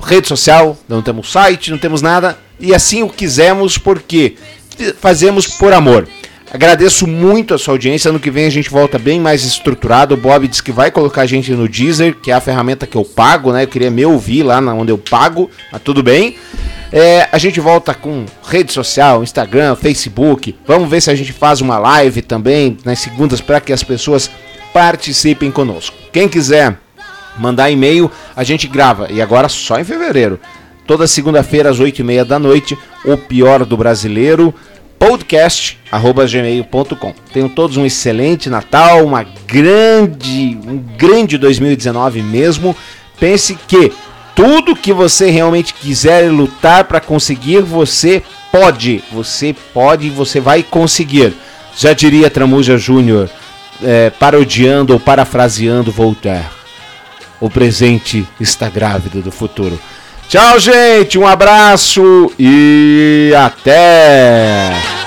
rede 0.03 0.27
social, 0.27 0.77
não 0.88 1.01
temos 1.01 1.32
site, 1.32 1.71
não 1.71 1.77
temos 1.77 2.01
nada. 2.01 2.38
E 2.60 2.74
assim 2.74 3.04
o 3.04 3.10
quisemos 3.10 3.78
porque 3.78 4.36
fazemos 5.00 5.48
por 5.48 5.74
amor. 5.74 6.08
Agradeço 6.52 7.06
muito 7.06 7.54
a 7.54 7.60
sua 7.60 7.76
audiência. 7.76 8.10
Ano 8.10 8.19
que 8.19 8.32
vem 8.32 8.45
a 8.45 8.50
gente 8.50 8.72
volta 8.72 8.98
bem 8.98 9.19
mais 9.19 9.45
estruturado. 9.45 10.15
O 10.15 10.17
Bob 10.17 10.48
disse 10.48 10.63
que 10.63 10.72
vai 10.72 10.89
colocar 10.89 11.22
a 11.22 11.26
gente 11.28 11.52
no 11.52 11.69
Deezer, 11.69 12.15
que 12.15 12.32
é 12.32 12.34
a 12.34 12.41
ferramenta 12.41 12.88
que 12.88 12.98
eu 12.98 13.06
pago, 13.06 13.52
né? 13.52 13.63
Eu 13.63 13.67
queria 13.67 13.91
me 13.91 14.04
ouvir 14.04 14.41
lá 14.41 14.60
onde 14.74 14.91
eu 14.91 14.98
pago, 14.98 15.50
mas 15.72 15.82
tudo 15.84 16.02
bem. 16.02 16.38
É, 16.91 17.30
a 17.32 17.38
gente 17.38 17.60
volta 17.60 17.93
com 17.93 18.26
rede 18.48 18.74
social, 18.74 19.22
Instagram, 19.22 19.76
Facebook. 19.76 20.56
Vamos 20.65 20.89
ver 20.89 21.02
se 21.02 21.12
a 21.12 21.15
gente 21.15 21.32
faz 21.32 21.62
uma 21.62 21.78
live 21.78 22.24
também 22.24 22.80
nas 22.84 22.98
segundas 22.98 23.41
para 23.41 23.62
que 23.62 23.72
as 23.72 23.84
pessoas 23.84 24.32
participem 24.74 25.52
conosco. 25.52 25.95
Quem 26.12 26.28
quiser 26.28 26.80
mandar 27.38 27.69
e-mail, 27.69 28.12
a 28.36 28.43
gente 28.43 28.67
grava. 28.67 29.08
E 29.12 29.22
agora 29.22 29.48
só 29.48 29.80
em 29.80 29.84
fevereiro. 29.84 30.39
Toda 30.89 31.06
segunda-feira 31.06 31.69
às 31.69 31.80
8h30 31.80 32.23
da 32.23 32.39
noite, 32.39 32.75
o 33.06 33.15
pior 33.15 33.63
do 33.63 33.78
brasileiro, 33.78 34.52
podcast.gmail.com. 34.97 37.14
Tenham 37.32 37.47
todos 37.47 37.78
um 37.78 37.86
excelente 37.86 38.49
Natal, 38.49 39.05
uma 39.05 39.22
grande, 39.22 40.57
um 40.66 40.80
grande 40.97 41.38
2019 41.38 42.24
mesmo. 42.24 42.76
Pense 43.20 43.53
que 43.68 43.93
tudo 44.36 44.76
que 44.76 44.91
você 44.91 45.30
realmente 45.30 45.76
quiser 45.76 46.32
lutar 46.32 46.86
para 46.86 46.99
conseguir, 46.99 47.61
você 47.61 48.24
pode. 48.51 49.03
Você 49.14 49.55
pode 49.72 50.07
e 50.07 50.09
você 50.09 50.39
vai 50.39 50.64
conseguir. 50.64 51.36
Já 51.78 51.93
diria 51.93 52.32
Tramuja 52.32 52.80
Júnior, 52.80 53.30
eh, 53.84 54.11
parodiando 54.20 54.93
ou 54.93 54.99
parafraseando 54.99 55.91
Voltaire. 55.91 56.49
O 57.39 57.47
presente 57.47 58.28
está 58.39 58.68
grávido 58.70 59.22
do 59.22 59.32
futuro. 59.32 59.80
Tchau, 60.30 60.59
gente. 60.59 61.17
Um 61.17 61.25
abraço 61.25 62.32
e 62.38 63.34
até. 63.36 64.99